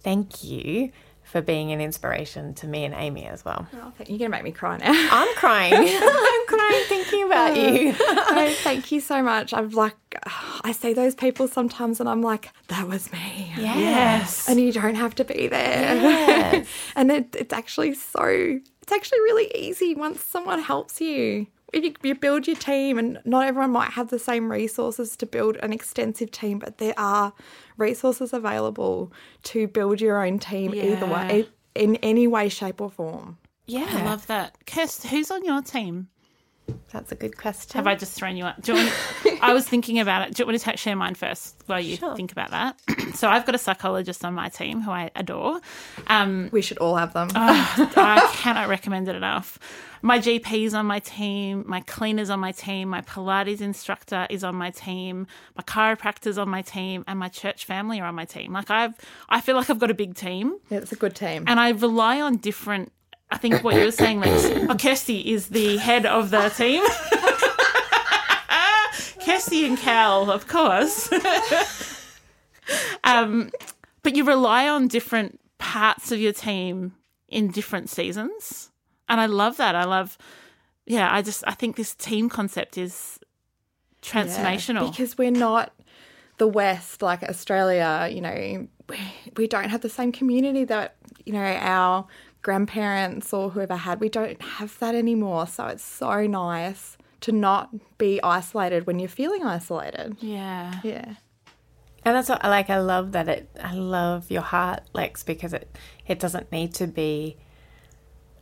thank 0.00 0.44
you 0.44 0.92
for 1.26 1.42
being 1.42 1.72
an 1.72 1.80
inspiration 1.80 2.54
to 2.54 2.68
me 2.68 2.84
and 2.84 2.94
Amy 2.94 3.26
as 3.26 3.44
well. 3.44 3.66
Oh, 3.74 3.92
you're 4.06 4.18
gonna 4.18 4.30
make 4.30 4.44
me 4.44 4.52
cry 4.52 4.78
now. 4.78 4.92
I'm 5.10 5.34
crying. 5.34 5.74
I'm 5.74 6.46
crying 6.46 6.84
thinking 6.86 7.24
about 7.24 7.56
you. 7.56 7.94
oh, 7.98 8.24
oh 8.30 8.54
thank 8.58 8.92
you 8.92 9.00
so 9.00 9.22
much. 9.22 9.52
I'm 9.52 9.70
like, 9.70 9.96
I 10.62 10.70
see 10.72 10.92
those 10.92 11.16
people 11.16 11.48
sometimes, 11.48 11.98
and 11.98 12.08
I'm 12.08 12.22
like, 12.22 12.50
that 12.68 12.86
was 12.86 13.12
me. 13.12 13.52
Yes. 13.56 13.76
yes. 13.76 14.48
And 14.48 14.60
you 14.60 14.72
don't 14.72 14.94
have 14.94 15.16
to 15.16 15.24
be 15.24 15.48
there. 15.48 15.96
Yes. 15.96 16.68
and 16.96 17.10
it, 17.10 17.34
it's 17.36 17.52
actually 17.52 17.94
so. 17.94 18.60
It's 18.82 18.92
actually 18.92 19.18
really 19.18 19.50
easy 19.52 19.96
once 19.96 20.22
someone 20.22 20.62
helps 20.62 21.00
you 21.00 21.48
you, 21.72 21.94
you 22.02 22.14
build 22.14 22.46
your 22.46 22.56
team, 22.56 22.98
and 22.98 23.20
not 23.24 23.46
everyone 23.46 23.70
might 23.70 23.90
have 23.92 24.08
the 24.08 24.18
same 24.18 24.50
resources 24.50 25.16
to 25.16 25.26
build 25.26 25.56
an 25.56 25.72
extensive 25.72 26.30
team, 26.30 26.58
but 26.58 26.78
there 26.78 26.94
are 26.96 27.32
resources 27.76 28.32
available 28.32 29.12
to 29.44 29.66
build 29.68 30.00
your 30.00 30.24
own 30.24 30.38
team 30.38 30.74
yeah. 30.74 30.84
either 30.84 31.06
way, 31.06 31.48
in 31.74 31.96
any 31.96 32.26
way, 32.26 32.48
shape, 32.48 32.80
or 32.80 32.90
form. 32.90 33.38
Yeah, 33.66 33.88
I 33.88 34.04
love 34.04 34.26
that. 34.28 34.56
Kirst, 34.66 35.06
who's 35.06 35.30
on 35.30 35.44
your 35.44 35.60
team? 35.60 36.08
That's 36.92 37.12
a 37.12 37.14
good 37.14 37.36
question. 37.36 37.78
Have 37.78 37.86
I 37.86 37.94
just 37.94 38.14
thrown 38.14 38.36
you 38.36 38.44
out? 38.44 38.60
Do 38.62 38.72
you 38.72 38.78
want 38.78 39.42
I 39.42 39.52
was 39.52 39.68
thinking 39.68 39.98
about 39.98 40.26
it. 40.26 40.34
Do 40.34 40.42
you 40.42 40.46
want 40.46 40.60
to 40.60 40.76
share 40.76 40.96
mine 40.96 41.14
first 41.14 41.56
while 41.66 41.80
you 41.80 41.96
sure. 41.96 42.16
think 42.16 42.32
about 42.32 42.50
that? 42.50 42.80
so 43.14 43.28
I've 43.28 43.44
got 43.44 43.54
a 43.54 43.58
psychologist 43.58 44.24
on 44.24 44.34
my 44.34 44.48
team 44.48 44.80
who 44.80 44.90
I 44.90 45.10
adore. 45.14 45.60
Um, 46.06 46.48
we 46.52 46.62
should 46.62 46.78
all 46.78 46.96
have 46.96 47.12
them. 47.12 47.28
oh, 47.34 47.92
I 47.96 48.30
cannot 48.34 48.68
recommend 48.68 49.08
it 49.08 49.16
enough. 49.16 49.58
My 50.02 50.18
GP 50.18 50.66
is 50.66 50.74
on 50.74 50.86
my 50.86 51.00
team. 51.00 51.64
My 51.66 51.80
cleaner's 51.80 52.30
on 52.30 52.38
my 52.38 52.52
team. 52.52 52.88
My 52.88 53.00
Pilates 53.00 53.60
instructor 53.60 54.26
is 54.30 54.44
on 54.44 54.54
my 54.54 54.70
team. 54.70 55.26
My 55.56 55.64
chiropractor's 55.64 56.38
on 56.38 56.48
my 56.48 56.62
team, 56.62 57.04
and 57.08 57.18
my 57.18 57.28
church 57.28 57.64
family 57.64 58.00
are 58.00 58.06
on 58.06 58.14
my 58.14 58.24
team. 58.24 58.52
Like 58.52 58.70
I've, 58.70 58.94
I 59.28 59.40
feel 59.40 59.56
like 59.56 59.68
I've 59.68 59.78
got 59.78 59.90
a 59.90 59.94
big 59.94 60.14
team. 60.14 60.58
Yeah, 60.70 60.78
it's 60.78 60.92
a 60.92 60.96
good 60.96 61.16
team, 61.16 61.44
and 61.46 61.58
I 61.58 61.70
rely 61.70 62.20
on 62.20 62.36
different 62.36 62.92
I 63.30 63.38
think 63.38 63.64
what 63.64 63.74
you 63.74 63.84
were 63.84 63.90
saying, 63.90 64.20
Lex, 64.20 64.44
oh, 64.68 64.76
Kirsty 64.76 65.32
is 65.32 65.48
the 65.48 65.78
head 65.78 66.06
of 66.06 66.30
the 66.30 66.48
team. 66.50 66.84
Kirsty 69.24 69.66
and 69.66 69.76
Cal, 69.76 70.30
of 70.30 70.46
course. 70.46 71.10
um, 73.04 73.50
but 74.02 74.14
you 74.14 74.24
rely 74.24 74.68
on 74.68 74.86
different 74.86 75.40
parts 75.58 76.12
of 76.12 76.20
your 76.20 76.32
team 76.32 76.94
in 77.28 77.50
different 77.50 77.90
seasons. 77.90 78.70
And 79.08 79.20
I 79.20 79.26
love 79.26 79.56
that. 79.56 79.74
I 79.74 79.84
love, 79.84 80.16
yeah, 80.86 81.12
I 81.12 81.22
just, 81.22 81.42
I 81.46 81.52
think 81.52 81.76
this 81.76 81.94
team 81.94 82.28
concept 82.28 82.78
is 82.78 83.18
transformational. 84.02 84.84
Yeah, 84.84 84.90
because 84.90 85.18
we're 85.18 85.32
not 85.32 85.72
the 86.38 86.46
West, 86.46 87.02
like 87.02 87.24
Australia, 87.24 88.08
you 88.10 88.20
know, 88.20 88.68
we, 88.88 88.98
we 89.36 89.46
don't 89.48 89.70
have 89.70 89.80
the 89.80 89.88
same 89.88 90.12
community 90.12 90.64
that, 90.64 90.96
you 91.24 91.32
know, 91.32 91.40
our 91.40 92.06
grandparents 92.46 93.32
or 93.32 93.50
whoever 93.50 93.74
had. 93.74 93.98
We 93.98 94.08
don't 94.08 94.40
have 94.40 94.78
that 94.78 94.94
anymore. 94.94 95.48
So 95.48 95.66
it's 95.66 95.82
so 95.82 96.28
nice 96.28 96.96
to 97.22 97.32
not 97.32 97.98
be 97.98 98.22
isolated 98.22 98.86
when 98.86 99.00
you're 99.00 99.08
feeling 99.08 99.42
isolated. 99.42 100.16
Yeah. 100.20 100.78
Yeah. 100.84 101.14
And 102.04 102.14
that's 102.14 102.28
what 102.28 102.44
I 102.44 102.48
like. 102.48 102.70
I 102.70 102.78
love 102.78 103.10
that 103.12 103.28
it, 103.28 103.50
I 103.60 103.74
love 103.74 104.30
your 104.30 104.42
heart, 104.42 104.82
Lex, 104.92 105.24
because 105.24 105.52
it, 105.52 105.76
it 106.06 106.20
doesn't 106.20 106.52
need 106.52 106.72
to 106.74 106.86
be 106.86 107.36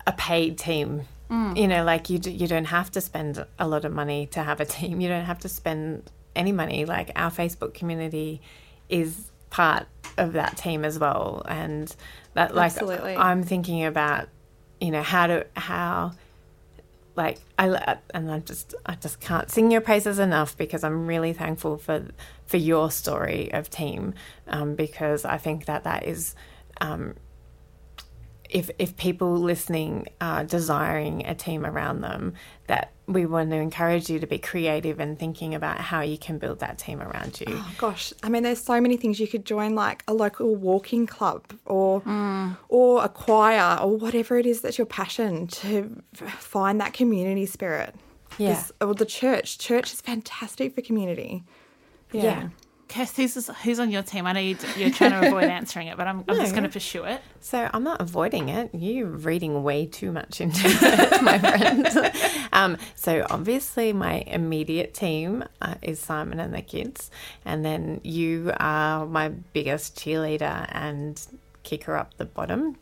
a 0.07 0.13
paid 0.13 0.59
team. 0.59 1.05
Mm. 1.31 1.57
You 1.57 1.67
know, 1.67 1.83
like 1.83 2.11
you, 2.11 2.21
you 2.23 2.47
don't 2.47 2.67
have 2.67 2.91
to 2.91 3.01
spend 3.01 3.43
a 3.59 3.67
lot 3.67 3.87
of 3.87 3.93
money 3.95 4.27
to 4.33 4.43
have 4.43 4.61
a 4.61 4.67
team. 4.77 5.01
You 5.01 5.09
don't 5.09 5.25
have 5.25 5.39
to 5.39 5.49
spend 5.49 6.11
any 6.37 6.53
money. 6.53 6.85
Like 6.85 7.11
our 7.17 7.31
Facebook 7.31 7.73
community 7.73 8.43
is 8.91 9.31
part 9.49 9.87
of 10.17 10.35
that 10.35 10.57
team 10.57 10.85
as 10.85 10.99
well. 10.99 11.43
And 11.49 11.95
that 12.35 12.55
like 12.55 12.73
Absolutely. 12.73 13.17
I'm 13.17 13.43
thinking 13.43 13.85
about, 13.85 14.29
you 14.81 14.91
know, 14.91 15.03
how 15.03 15.27
to 15.27 15.47
how 15.57 16.13
like 17.17 17.39
I 17.59 17.99
and 18.13 18.31
I 18.31 18.41
just 18.41 18.75
I 18.85 18.97
just 18.97 19.21
can't 19.21 19.51
sing 19.51 19.71
your 19.71 19.81
praises 19.81 20.19
enough 20.19 20.57
because 20.57 20.83
I'm 20.83 21.07
really 21.07 21.33
thankful 21.33 21.79
for 21.79 22.07
for 22.47 22.57
your 22.57 22.91
story 22.91 23.53
of 23.53 23.71
team 23.71 24.15
um, 24.49 24.75
because 24.75 25.25
I 25.25 25.39
think 25.39 25.67
that 25.67 25.85
that 25.85 26.05
is 26.05 26.35
um, 26.81 27.15
if 28.55 28.71
if 28.79 28.97
people 28.97 29.37
listening 29.37 30.07
are 30.21 30.45
desiring 30.45 31.27
a 31.27 31.35
team 31.35 31.67
around 31.67 32.01
them, 32.01 32.35
that 32.69 32.93
we 33.07 33.27
want 33.27 33.51
to 33.51 33.57
encourage 33.57 34.09
you 34.09 34.21
to 34.21 34.27
be 34.27 34.39
creative 34.39 35.01
and 35.01 35.19
thinking 35.19 35.55
about 35.55 35.79
how 35.79 36.01
you 36.01 36.17
can 36.17 36.39
build 36.39 36.61
that 36.61 36.79
team 36.79 37.03
around 37.03 37.41
you. 37.41 37.47
Oh, 37.51 37.75
gosh, 37.77 38.15
I 38.23 38.29
mean, 38.29 38.45
there's 38.45 38.63
so 38.63 38.81
many 38.81 38.97
things 38.97 39.19
you 39.19 39.27
could 39.27 39.45
join, 39.45 39.75
like 39.75 40.05
a 40.07 40.15
local 40.15 40.55
walking 40.55 41.07
club 41.07 41.45
or 41.67 42.01
mm. 42.03 42.57
or 42.69 43.05
a 43.05 43.09
choir 43.09 43.77
or 43.83 43.99
whatever 43.99 44.39
it 44.39 44.47
is 44.47 44.61
that's 44.61 44.79
your 44.79 44.87
passion 44.87 45.49
to 45.49 46.03
find 46.15 46.81
that 46.81 46.95
community 46.95 47.47
spirit. 47.47 47.95
Yeah, 48.39 48.63
or 48.81 48.95
the 48.95 49.05
church. 49.05 49.59
Church 49.59 49.93
is 49.93 50.01
fantastic 50.01 50.75
for 50.77 50.81
community. 50.81 51.45
yeah. 52.13 52.23
yeah. 52.23 52.49
Kirst, 52.95 53.17
who's, 53.17 53.49
who's 53.65 53.81
on 53.81 53.91
your 53.91 54.05
team? 54.05 54.25
I 54.25 54.33
know 54.33 54.39
you, 54.39 54.55
are 54.55 54.91
trying 54.91 55.11
to 55.11 55.27
avoid 55.27 55.45
answering 55.45 55.89
it, 55.89 55.97
but 55.97 56.07
I'm, 56.07 56.23
I'm 56.29 56.37
just 56.37 56.53
going 56.53 56.63
to 56.63 56.69
pursue 56.69 57.03
it. 57.03 57.21
So 57.41 57.69
I'm 57.75 57.83
not 57.83 58.01
avoiding 58.01 58.51
it. 58.51 58.71
You're 58.73 59.09
reading 59.09 59.65
way 59.65 59.87
too 59.87 60.13
much 60.13 60.41
into 60.41 60.61
it, 60.65 61.23
my 61.23 61.39
friend. 61.41 62.13
um, 62.53 62.77
so 62.95 63.27
obviously, 63.31 63.93
my 63.93 64.23
immediate 64.29 64.95
team 64.95 65.43
uh, 65.61 65.75
is 65.83 65.99
Simon 65.99 66.39
and 66.39 66.55
the 66.55 66.63
kids, 66.63 67.11
and 67.45 67.65
then 67.65 68.01
you 68.05 68.53
are 68.61 69.05
my 69.07 69.31
biggest 69.31 69.99
cheerleader 69.99 70.69
and 70.71 71.21
kicker 71.65 71.97
up 71.97 72.17
the 72.17 72.27
bottom. 72.27 72.77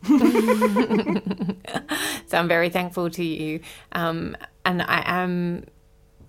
so 2.27 2.37
I'm 2.37 2.47
very 2.47 2.69
thankful 2.69 3.09
to 3.09 3.23
you, 3.23 3.61
um, 3.93 4.37
and 4.63 4.83
I 4.83 5.01
am 5.07 5.65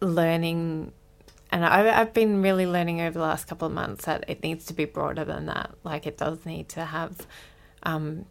learning 0.00 0.92
and 1.54 1.64
I, 1.64 2.00
I've 2.00 2.12
been 2.12 2.42
really 2.42 2.66
learning 2.66 3.00
over 3.00 3.16
the 3.16 3.24
last 3.24 3.46
couple 3.46 3.68
of 3.68 3.72
months 3.72 4.06
that 4.06 4.24
it 4.26 4.42
needs 4.42 4.64
to 4.66 4.74
be 4.74 4.86
broader 4.86 5.24
than 5.24 5.46
that. 5.46 5.70
Like 5.84 6.04
it 6.04 6.18
does 6.18 6.44
need 6.44 6.68
to 6.70 6.84
have. 6.84 7.28
Um, 7.84 8.26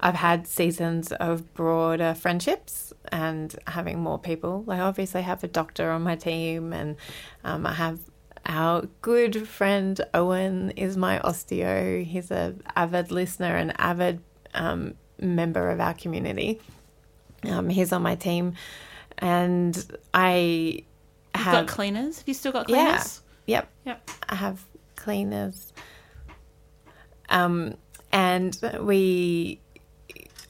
I've 0.00 0.16
had 0.16 0.48
seasons 0.48 1.12
of 1.12 1.54
broader 1.54 2.14
friendships 2.14 2.92
and 3.12 3.54
having 3.68 4.00
more 4.00 4.18
people. 4.18 4.64
Like 4.66 4.80
obviously, 4.80 5.20
I 5.20 5.22
have 5.22 5.44
a 5.44 5.46
doctor 5.46 5.92
on 5.92 6.02
my 6.02 6.16
team, 6.16 6.72
and 6.72 6.96
um, 7.44 7.64
I 7.64 7.74
have 7.74 8.00
our 8.44 8.88
good 9.02 9.46
friend 9.46 10.00
Owen 10.12 10.72
is 10.72 10.96
my 10.96 11.20
osteo. 11.20 12.04
He's 12.04 12.32
a 12.32 12.56
avid 12.74 13.12
listener 13.12 13.56
and 13.56 13.72
avid 13.80 14.20
um, 14.52 14.94
member 15.20 15.70
of 15.70 15.78
our 15.78 15.94
community. 15.94 16.60
Um, 17.44 17.68
he's 17.68 17.92
on 17.92 18.02
my 18.02 18.16
team, 18.16 18.54
and 19.18 19.86
I 20.12 20.86
have 21.42 21.66
got 21.66 21.74
cleaners. 21.74 22.18
Have 22.18 22.28
you 22.28 22.34
still 22.34 22.52
got 22.52 22.66
cleaners? 22.66 23.22
Yeah. 23.46 23.56
Yep. 23.56 23.68
Yep. 23.86 24.10
I 24.28 24.34
have 24.34 24.64
cleaners. 24.96 25.72
Um, 27.28 27.74
and 28.12 28.58
we, 28.80 29.60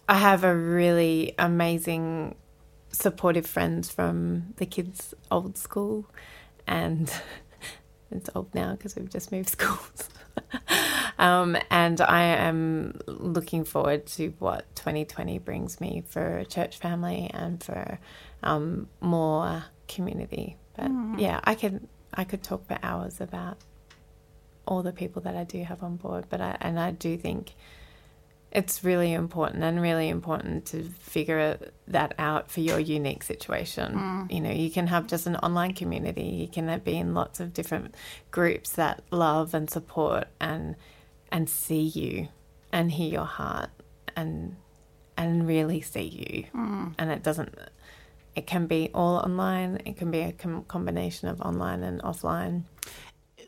I 0.09 0.19
have 0.19 0.45
a 0.45 0.55
really 0.55 1.35
amazing, 1.39 2.35
supportive 2.91 3.47
friends 3.47 3.91
from 3.91 4.55
the 4.57 4.67
kids' 4.67 5.15
old 5.31 5.57
school, 5.57 6.07
and 6.67 7.13
it's 8.11 8.29
old 8.35 8.55
now 8.55 8.73
because 8.73 8.97
we've 8.97 9.11
just 9.11 9.33
moved 9.33 9.49
schools. 9.51 10.11
Um, 11.19 11.57
and 11.71 12.01
I 12.01 12.23
am 12.23 12.99
looking 13.07 13.65
forward 13.65 14.07
to 14.07 14.35
what 14.41 14.65
2020 14.75 15.39
brings 15.39 15.81
me 15.81 16.03
for 16.09 16.43
church 16.49 16.79
family 16.79 17.31
and 17.33 17.63
for 17.63 18.01
um, 18.43 18.89
more 19.01 19.65
community. 19.87 20.57
But 20.77 20.87
mm. 20.87 21.21
yeah, 21.21 21.41
I 21.45 21.55
could 21.55 21.87
I 22.15 22.25
could 22.25 22.43
talk 22.43 22.67
for 22.67 22.79
hours 22.83 23.21
about 23.21 23.59
all 24.67 24.83
the 24.83 24.93
people 24.93 25.23
that 25.23 25.37
I 25.37 25.45
do 25.45 25.63
have 25.65 25.83
on 25.83 25.97
board. 25.97 26.27
But 26.29 26.41
I 26.41 26.57
and 26.61 26.79
I 26.79 26.91
do 26.93 27.17
think 27.17 27.55
it's 28.53 28.85
really 28.85 29.13
important 29.15 29.65
and 29.65 29.81
really 29.81 30.09
important 30.09 30.67
to 30.67 30.83
figure 31.01 31.59
that 31.89 32.15
out 32.19 32.51
for 32.51 32.61
your 32.61 32.79
unique 32.79 33.23
situation. 33.23 33.95
Mm. 33.95 34.33
You 34.33 34.41
know, 34.41 34.51
you 34.51 34.71
can 34.71 34.89
have 34.89 35.07
just 35.07 35.27
an 35.27 35.37
online 35.37 35.73
community, 35.73 36.25
you 36.25 36.49
can 36.49 36.79
be 36.81 36.97
in 36.97 37.15
lots 37.15 37.41
of 37.41 37.55
different 37.55 37.95
groups 38.31 38.73
that 38.73 39.03
love 39.11 39.55
and 39.55 39.71
support 39.71 40.29
and 40.39 40.77
and 41.31 41.49
see 41.49 41.83
you 41.83 42.29
and 42.73 42.93
hear 42.93 43.11
your 43.11 43.25
heart 43.25 43.71
and 44.15 44.57
and 45.17 45.47
really 45.47 45.81
see 45.81 46.03
you. 46.03 46.45
Mm. 46.59 46.95
And 46.99 47.11
it 47.11 47.23
doesn't 47.23 47.55
it 48.35 48.47
can 48.47 48.67
be 48.67 48.91
all 48.95 49.17
online, 49.17 49.81
it 49.85 49.97
can 49.97 50.11
be 50.11 50.21
a 50.21 50.33
com- 50.33 50.65
combination 50.65 51.29
of 51.29 51.41
online 51.41 51.83
and 51.83 52.01
offline. 52.03 52.65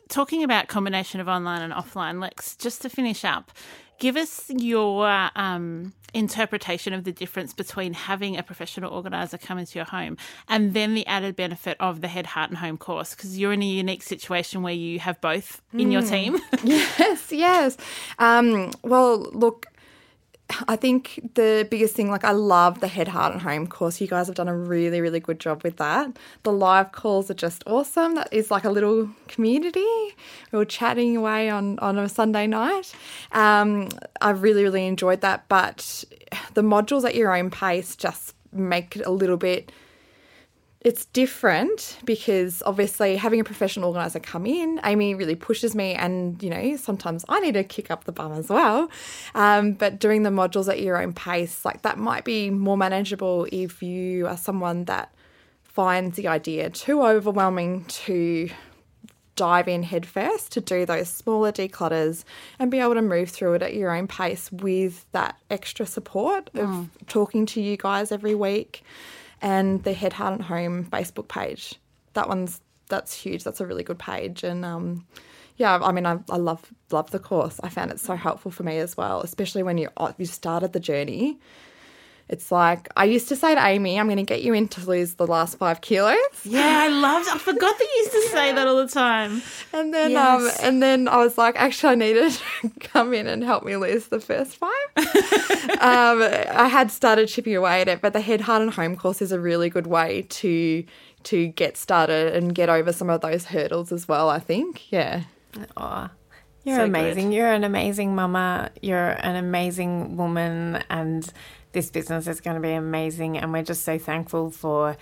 talking 0.09 0.43
about 0.43 0.67
combination 0.67 1.19
of 1.19 1.27
online 1.27 1.61
and 1.61 1.73
offline, 1.73 2.21
Lex, 2.21 2.55
just 2.55 2.81
to 2.83 2.89
finish 2.89 3.25
up, 3.25 3.51
give 3.99 4.15
us 4.15 4.49
your 4.49 5.07
um, 5.35 5.93
interpretation 6.13 6.93
of 6.93 7.03
the 7.05 7.11
difference 7.11 7.53
between 7.53 7.93
having 7.93 8.37
a 8.37 8.43
professional 8.43 8.93
organizer 8.93 9.37
come 9.37 9.57
into 9.57 9.79
your 9.79 9.85
home 9.85 10.15
and 10.47 10.73
then 10.73 10.93
the 10.93 11.05
added 11.07 11.35
benefit 11.35 11.75
of 11.79 12.01
the 12.01 12.07
Head, 12.07 12.27
Heart 12.27 12.51
and 12.51 12.59
Home 12.59 12.77
course, 12.77 13.15
because 13.15 13.37
you're 13.39 13.53
in 13.53 13.63
a 13.63 13.65
unique 13.65 14.03
situation 14.03 14.61
where 14.61 14.73
you 14.73 14.99
have 14.99 15.19
both 15.21 15.61
in 15.73 15.91
your 15.91 16.01
team. 16.01 16.39
Yes, 16.63 17.31
yes. 17.31 17.77
Um, 18.19 18.71
well, 18.83 19.19
look, 19.33 19.65
I 20.67 20.75
think 20.75 21.31
the 21.33 21.67
biggest 21.69 21.95
thing, 21.95 22.11
like, 22.11 22.23
I 22.23 22.31
love 22.31 22.79
the 22.79 22.87
Head, 22.87 23.07
Heart, 23.07 23.33
and 23.33 23.41
Home 23.41 23.65
course. 23.65 23.99
You 23.99 24.07
guys 24.07 24.27
have 24.27 24.35
done 24.35 24.47
a 24.47 24.55
really, 24.55 25.01
really 25.01 25.19
good 25.19 25.39
job 25.39 25.63
with 25.63 25.77
that. 25.77 26.17
The 26.43 26.51
live 26.51 26.91
calls 26.91 27.31
are 27.31 27.35
just 27.35 27.63
awesome. 27.65 28.15
That 28.15 28.31
is 28.31 28.51
like 28.51 28.63
a 28.63 28.69
little 28.69 29.09
community. 29.27 29.85
We 30.51 30.59
were 30.59 30.65
chatting 30.65 31.17
away 31.17 31.49
on, 31.49 31.79
on 31.79 31.97
a 31.97 32.07
Sunday 32.07 32.45
night. 32.45 32.95
Um, 33.31 33.89
I 34.21 34.29
really, 34.29 34.63
really 34.63 34.85
enjoyed 34.85 35.21
that. 35.21 35.47
But 35.49 36.03
the 36.53 36.61
modules 36.61 37.05
at 37.05 37.15
your 37.15 37.35
own 37.35 37.49
pace 37.49 37.95
just 37.95 38.35
make 38.51 38.95
it 38.95 39.05
a 39.05 39.11
little 39.11 39.37
bit 39.37 39.71
it's 40.85 41.05
different 41.05 41.97
because 42.05 42.61
obviously 42.63 43.15
having 43.15 43.39
a 43.39 43.43
professional 43.43 43.87
organizer 43.87 44.19
come 44.19 44.45
in, 44.45 44.79
Amy 44.83 45.15
really 45.15 45.33
pushes 45.33 45.73
me, 45.73 45.95
and 45.95 46.41
you 46.43 46.49
know 46.49 46.77
sometimes 46.77 47.25
I 47.27 47.39
need 47.39 47.55
to 47.55 47.63
kick 47.63 47.89
up 47.89 48.03
the 48.03 48.11
bum 48.11 48.31
as 48.31 48.49
well. 48.49 48.91
Um, 49.33 49.73
but 49.73 49.99
doing 49.99 50.21
the 50.21 50.29
modules 50.29 50.69
at 50.69 50.79
your 50.81 51.01
own 51.01 51.11
pace, 51.11 51.65
like 51.65 51.81
that, 51.81 51.97
might 51.97 52.23
be 52.23 52.51
more 52.51 52.77
manageable 52.77 53.47
if 53.51 53.81
you 53.81 54.27
are 54.27 54.37
someone 54.37 54.85
that 54.85 55.11
finds 55.63 56.17
the 56.17 56.27
idea 56.27 56.69
too 56.69 57.01
overwhelming 57.01 57.83
to 57.85 58.49
dive 59.35 59.67
in 59.67 59.81
headfirst 59.81 60.51
to 60.51 60.61
do 60.61 60.85
those 60.85 61.09
smaller 61.09 61.51
declutters 61.51 62.23
and 62.59 62.69
be 62.71 62.79
able 62.79 62.93
to 62.93 63.01
move 63.01 63.29
through 63.29 63.53
it 63.55 63.61
at 63.61 63.73
your 63.73 63.93
own 63.93 64.07
pace 64.07 64.49
with 64.51 65.05
that 65.11 65.35
extra 65.49 65.85
support 65.85 66.49
of 66.53 66.87
talking 67.07 67.45
to 67.45 67.59
you 67.59 67.75
guys 67.75 68.13
every 68.13 68.33
week 68.35 68.83
and 69.45 69.83
the 69.83 69.93
Head 69.93 70.11
Heart 70.11 70.33
and 70.33 70.41
Home 70.41 70.85
Facebook 70.85 71.27
page. 71.27 71.75
That 72.13 72.27
one's 72.27 72.59
that's 72.89 73.13
huge. 73.13 73.43
That's 73.43 73.61
a 73.61 73.65
really 73.67 73.83
good 73.83 73.99
page, 73.99 74.43
and 74.43 74.65
um, 74.65 75.05
yeah, 75.57 75.77
I 75.81 75.91
mean, 75.91 76.07
I, 76.07 76.17
I 76.31 76.37
love 76.37 76.73
love 76.91 77.11
the 77.11 77.19
course. 77.19 77.59
I 77.63 77.69
found 77.69 77.91
it 77.91 77.99
so 77.99 78.15
helpful 78.15 78.49
for 78.49 78.63
me 78.63 78.79
as 78.79 78.97
well, 78.97 79.21
especially 79.21 79.61
when 79.61 79.77
you 79.77 79.89
you 80.17 80.25
started 80.25 80.73
the 80.73 80.79
journey. 80.79 81.39
It's 82.27 82.51
like 82.51 82.89
I 82.97 83.05
used 83.05 83.27
to 83.29 83.35
say 83.35 83.53
to 83.53 83.63
Amy, 83.63 83.99
"I'm 83.99 84.07
going 84.07 84.17
to 84.17 84.23
get 84.23 84.41
you 84.41 84.53
in 84.53 84.67
to 84.69 84.89
lose 84.89 85.13
the 85.13 85.27
last 85.27 85.57
five 85.59 85.81
kilos," 85.81 86.17
yeah, 86.43 86.79
I 86.81 86.87
loved 86.87 87.29
I 87.29 87.37
forgot 87.37 87.77
that 87.77 87.83
you 87.83 87.99
used 87.99 88.11
to 88.13 88.21
say 88.31 88.51
that 88.51 88.67
all 88.67 88.77
the 88.77 88.87
time. 88.87 89.43
and 89.73 89.93
then 89.93 90.11
Yes. 90.11 90.41
um, 90.59 90.65
and 90.65 90.81
then 90.81 91.07
I 91.07 91.17
was 91.17 91.37
like, 91.37 91.55
"Actually, 91.55 91.91
I 91.91 91.95
needed 91.95 92.31
to 92.61 92.69
come 92.79 93.13
in 93.13 93.27
and 93.27 93.43
help 93.43 93.63
me 93.63 93.75
lose 93.77 94.07
the 94.07 94.19
first 94.19 94.57
five. 94.57 94.71
um, 95.79 96.21
I 96.21 96.67
had 96.71 96.89
started 96.91 97.27
chipping 97.27 97.55
away 97.55 97.81
at 97.81 97.87
it, 97.87 98.01
but 98.01 98.13
the 98.13 98.21
Head, 98.21 98.41
Heart, 98.41 98.61
and 98.63 98.73
Home 98.73 98.95
course 98.95 99.21
is 99.21 99.31
a 99.31 99.39
really 99.39 99.69
good 99.69 99.87
way 99.87 100.23
to 100.29 100.83
to 101.25 101.47
get 101.47 101.75
started 101.77 102.35
and 102.35 102.53
get 102.53 102.69
over 102.69 102.91
some 102.93 103.09
of 103.09 103.21
those 103.21 103.45
hurdles 103.45 103.91
as 103.91 104.07
well. 104.07 104.29
I 104.29 104.39
think, 104.39 104.91
yeah. 104.91 105.23
Oh, 105.77 106.09
you're 106.63 106.77
So 106.77 106.83
amazing. 106.85 107.29
good. 107.29 107.35
You're 107.35 107.51
an 107.51 107.63
amazing 107.63 108.13
mama. 108.15 108.69
You're 108.81 109.11
an 109.23 109.35
amazing 109.35 110.17
woman, 110.17 110.83
and 110.89 111.31
this 111.75 111.91
business 111.91 112.25
is 112.25 112.41
going 112.41 112.55
to 112.55 112.61
be 112.61 112.73
amazing. 112.73 113.37
And 113.37 113.53
we're 113.53 113.61
just 113.61 113.83
so 113.83 113.99
thankful 113.99 114.49
for 114.49 114.97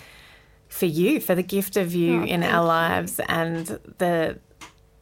for 0.68 0.88
you, 0.88 1.22
for 1.22 1.36
the 1.36 1.44
gift 1.44 1.78
of 1.78 1.94
you 1.94 2.22
Oh, 2.22 2.26
in 2.26 2.44
our 2.44 2.66
lives, 2.66 3.22
and 3.30 3.68
the 4.00 4.40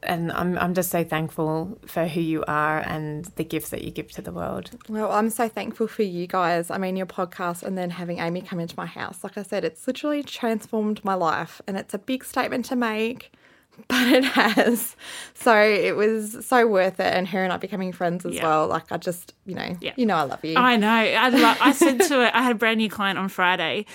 and 0.04 0.32
I'm 0.34 0.58
I'm 0.58 0.74
just 0.74 0.90
so 0.92 1.04
thankful 1.04 1.80
for 1.86 2.08
who 2.08 2.20
you 2.20 2.44
are 2.48 2.80
and 2.80 3.26
the 3.38 3.44
gifts 3.44 3.70
that 3.70 3.84
you 3.84 3.92
give 3.92 4.12
to 4.12 4.22
the 4.22 4.32
world. 4.32 4.72
Well, 4.90 5.12
I'm 5.12 5.30
so 5.30 5.48
thankful 5.48 5.88
for 5.88 6.04
you 6.04 6.28
guys. 6.28 6.70
I 6.70 6.78
mean, 6.78 6.98
your 6.98 7.06
podcast 7.06 7.64
and 7.64 7.78
then 7.78 7.92
having 7.92 8.20
Amy 8.20 8.42
come 8.42 8.60
into 8.60 8.76
my 8.76 8.86
house. 8.86 9.24
Like 9.24 9.38
I 9.38 9.44
said, 9.44 9.64
it's 9.64 9.88
literally 9.88 10.24
transformed 10.24 11.04
my 11.06 11.14
life, 11.14 11.62
and 11.68 11.78
it's 11.78 11.94
a 11.94 12.00
big 12.00 12.26
statement 12.26 12.66
to 12.66 12.76
make, 12.76 13.32
but 13.88 14.08
it 14.08 14.24
has. 14.24 14.96
So 15.34 15.56
it 15.60 15.96
was 15.96 16.46
so 16.46 16.68
worth 16.68 17.00
it, 17.00 17.14
and 17.14 17.28
her 17.30 17.44
and 17.44 17.52
I 17.54 17.58
becoming 17.58 17.92
friends 17.92 18.26
as 18.26 18.36
Yeah. 18.36 18.44
well. 18.48 18.68
Like 18.68 18.92
I 18.92 18.98
just, 18.98 19.34
you 19.46 19.56
know, 19.56 19.76
Yeah. 19.82 19.94
you 19.96 20.06
know, 20.06 20.16
I 20.16 20.24
love 20.24 20.44
you. 20.46 20.56
I 20.58 20.76
know. 20.78 20.88
I, 20.90 21.30
lo- 21.30 21.56
I 21.60 21.72
said 21.74 22.00
to 22.02 22.14
her, 22.16 22.32
I 22.34 22.42
had 22.44 22.52
a 22.54 22.56
brand 22.56 22.78
new 22.78 22.90
client 22.90 23.18
on 23.18 23.28
Friday, 23.30 23.86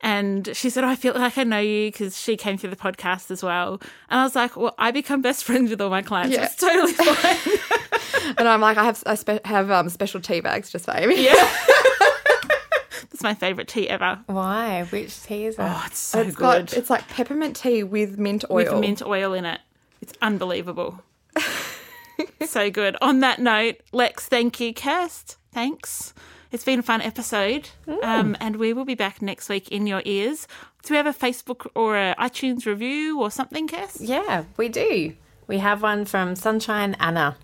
and 0.00 0.48
she 0.54 0.68
said, 0.70 0.84
I 0.84 0.94
feel 0.96 1.14
like 1.14 1.38
I 1.38 1.44
know 1.44 1.58
you 1.60 1.90
because 1.90 2.20
she 2.20 2.36
came 2.36 2.56
through 2.56 2.70
the 2.70 2.76
podcast 2.76 3.30
as 3.30 3.42
well. 3.42 3.80
And 4.10 4.20
I 4.20 4.24
was 4.24 4.34
like, 4.34 4.56
Well, 4.56 4.74
I 4.78 4.90
become 4.90 5.22
best 5.22 5.44
friends 5.44 5.70
with 5.70 5.80
all 5.80 5.90
my 5.90 6.02
clients. 6.02 6.34
Yeah. 6.36 6.44
It's 6.44 6.56
totally 6.56 6.92
fine. 6.92 8.34
and 8.38 8.48
I'm 8.48 8.60
like, 8.60 8.76
I 8.78 8.84
have 8.84 9.02
I 9.06 9.14
spe- 9.14 9.44
have 9.44 9.70
um, 9.70 9.88
special 9.88 10.20
tea 10.20 10.40
bags 10.40 10.70
just 10.70 10.84
for 10.86 10.92
Amy. 10.96 11.24
yeah. 11.24 11.48
That's 13.12 13.22
my 13.22 13.34
favourite 13.34 13.68
tea 13.68 13.88
ever. 13.90 14.20
Why? 14.26 14.84
Which 14.84 15.22
tea 15.22 15.44
is 15.46 15.54
it? 15.56 15.60
Oh, 15.62 15.82
it's 15.86 15.98
so 15.98 16.20
It's 16.22 16.34
good. 16.34 16.42
got 16.42 16.72
it's 16.72 16.88
like 16.90 17.06
peppermint 17.08 17.56
tea 17.56 17.82
with 17.82 18.18
mint 18.18 18.44
oil. 18.50 18.72
with 18.72 18.80
mint 18.80 19.02
oil 19.02 19.34
in 19.34 19.44
it. 19.44 19.60
It's 20.00 20.14
unbelievable. 20.22 21.02
so 22.46 22.70
good. 22.70 22.96
On 23.02 23.20
that 23.20 23.38
note, 23.38 23.76
Lex, 23.92 24.26
thank 24.26 24.60
you. 24.60 24.72
Kirst, 24.72 25.36
thanks. 25.52 26.14
It's 26.50 26.64
been 26.64 26.78
a 26.80 26.82
fun 26.82 27.00
episode. 27.00 27.68
Um, 28.02 28.36
and 28.40 28.56
we 28.56 28.72
will 28.72 28.84
be 28.84 28.94
back 28.94 29.22
next 29.22 29.48
week 29.48 29.68
in 29.68 29.86
your 29.86 30.02
ears. 30.04 30.46
Do 30.82 30.94
we 30.94 30.96
have 30.98 31.06
a 31.06 31.12
Facebook 31.12 31.66
or 31.74 31.96
a 31.96 32.14
iTunes 32.18 32.66
review 32.66 33.20
or 33.20 33.30
something, 33.30 33.68
Kirst? 33.68 33.98
Yeah, 34.00 34.44
we 34.56 34.68
do. 34.68 35.14
We 35.46 35.58
have 35.58 35.82
one 35.82 36.04
from 36.04 36.34
Sunshine 36.34 36.96
Anna. 36.98 37.36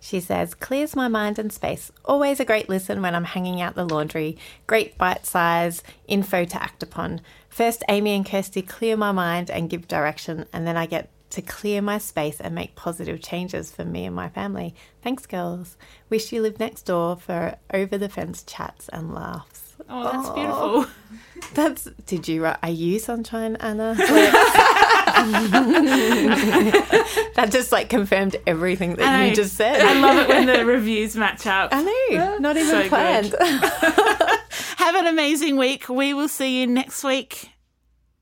She 0.00 0.20
says, 0.20 0.54
clears 0.54 0.94
my 0.94 1.08
mind 1.08 1.38
and 1.38 1.52
space. 1.52 1.90
Always 2.04 2.40
a 2.40 2.44
great 2.44 2.68
listen 2.68 3.02
when 3.02 3.14
I'm 3.14 3.24
hanging 3.24 3.60
out 3.60 3.74
the 3.74 3.84
laundry. 3.84 4.36
Great 4.66 4.96
bite 4.98 5.26
size 5.26 5.82
info 6.06 6.44
to 6.44 6.62
act 6.62 6.82
upon. 6.82 7.20
First, 7.48 7.82
Amy 7.88 8.14
and 8.14 8.26
Kirsty 8.26 8.62
clear 8.62 8.96
my 8.96 9.12
mind 9.12 9.50
and 9.50 9.70
give 9.70 9.88
direction, 9.88 10.46
and 10.52 10.66
then 10.66 10.76
I 10.76 10.86
get 10.86 11.10
to 11.30 11.42
clear 11.42 11.82
my 11.82 11.98
space 11.98 12.40
and 12.40 12.54
make 12.54 12.76
positive 12.76 13.20
changes 13.20 13.70
for 13.70 13.84
me 13.84 14.04
and 14.04 14.14
my 14.14 14.28
family. 14.28 14.74
Thanks, 15.02 15.26
girls. 15.26 15.76
Wish 16.08 16.32
you 16.32 16.40
lived 16.40 16.60
next 16.60 16.82
door 16.82 17.16
for 17.16 17.56
over 17.72 17.98
the 17.98 18.08
fence 18.08 18.42
chats 18.42 18.88
and 18.90 19.14
laughs. 19.14 19.74
Oh, 19.88 20.04
that's 20.04 20.30
beautiful. 20.30 20.86
That's 21.54 21.84
did 22.06 22.26
you 22.26 22.42
write? 22.42 22.58
Are 22.62 22.70
you 22.70 22.98
sunshine, 22.98 23.56
Anna? 23.56 23.94
that 27.34 27.48
just 27.50 27.72
like 27.72 27.88
confirmed 27.88 28.36
everything 28.46 28.96
that 28.96 29.08
I 29.08 29.24
you 29.24 29.28
know. 29.30 29.34
just 29.34 29.56
said. 29.56 29.80
I 29.80 29.98
love 30.00 30.18
it 30.18 30.28
when 30.28 30.46
the 30.46 30.64
reviews 30.66 31.16
match 31.16 31.46
up. 31.46 31.70
I 31.72 31.82
know, 31.82 32.38
not 32.38 32.56
even 32.56 32.70
So 32.70 32.88
planned. 32.88 33.34
Have 34.78 34.94
an 34.94 35.06
amazing 35.06 35.56
week. 35.56 35.88
We 35.88 36.14
will 36.14 36.28
see 36.28 36.60
you 36.60 36.66
next 36.66 37.02
week. 37.02 37.50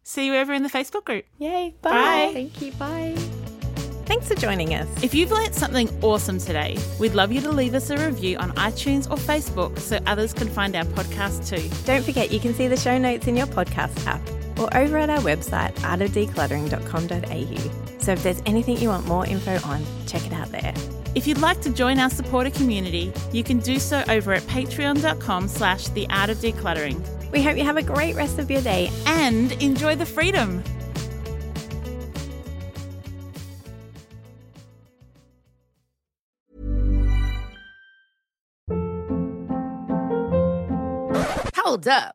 See 0.03 0.27
you 0.27 0.37
over 0.37 0.53
in 0.53 0.63
the 0.63 0.69
Facebook 0.69 1.05
group. 1.05 1.25
Yay! 1.39 1.75
Bye. 1.83 1.91
Bye. 1.91 2.31
Thank 2.33 2.63
you. 2.63 2.73
Bye. 2.73 3.15
Thanks 4.07 4.29
for 4.29 4.35
joining 4.35 4.75
us. 4.75 4.87
If 5.03 5.15
you've 5.15 5.31
learnt 5.31 5.55
something 5.55 5.89
awesome 6.03 6.39
today, 6.39 6.77
we'd 7.01 7.15
love 7.15 7.33
you 7.33 7.41
to 7.41 7.51
leave 7.51 7.75
us 7.75 7.89
a 7.89 7.97
review 7.97 8.37
on 8.37 8.51
iTunes 8.53 9.11
or 9.11 9.17
Facebook 9.17 9.79
so 9.79 9.99
others 10.07 10.35
can 10.35 10.49
find 10.49 10.77
our 10.77 10.85
podcast 10.85 11.49
too. 11.49 11.71
Don't 11.87 12.05
forget 12.05 12.31
you 12.31 12.39
can 12.39 12.55
see 12.55 12.69
the 12.69 12.77
show 12.77 12.99
notes 12.99 13.27
in 13.27 13.37
your 13.37 13.47
podcast 13.47 14.07
app 14.07 14.21
or 14.59 14.75
over 14.77 14.99
at 14.99 15.11
our 15.11 15.21
website 15.21 15.73
artofdecluttering.com.au. 15.77 18.01
So 18.01 18.13
if 18.13 18.23
there's 18.23 18.43
anything 18.47 18.79
you 18.79 18.91
want 18.91 19.07
more 19.07 19.27
info 19.27 19.59
on, 19.67 19.85
check 20.07 20.27
it 20.27 20.33
out 20.33 20.53
there. 20.53 20.75
If 21.15 21.27
you'd 21.27 21.39
like 21.39 21.61
to 21.63 21.71
join 21.71 21.99
our 22.01 22.11
supporter 22.11 22.51
community, 22.51 23.13
you 23.33 23.45
can 23.45 23.61
do 23.61 23.79
so 23.79 24.03
over 24.09 24.33
at 24.33 24.43
patreon.com 24.43 25.49
slash 25.49 25.89
the 25.89 26.09
art 26.11 26.29
of 26.29 26.39
decluttering. 26.39 27.01
We 27.31 27.43
hope 27.43 27.57
you 27.57 27.65
have 27.65 27.77
a 27.77 27.83
great 27.83 28.17
rest 28.17 28.39
of 28.39 28.51
your 28.51 28.63
day 28.63 28.91
and 29.07 29.53
enjoy 29.63 29.97
the 29.97 30.07
freedom. 30.07 30.63
Hold 41.57 41.89
up. 41.89 42.15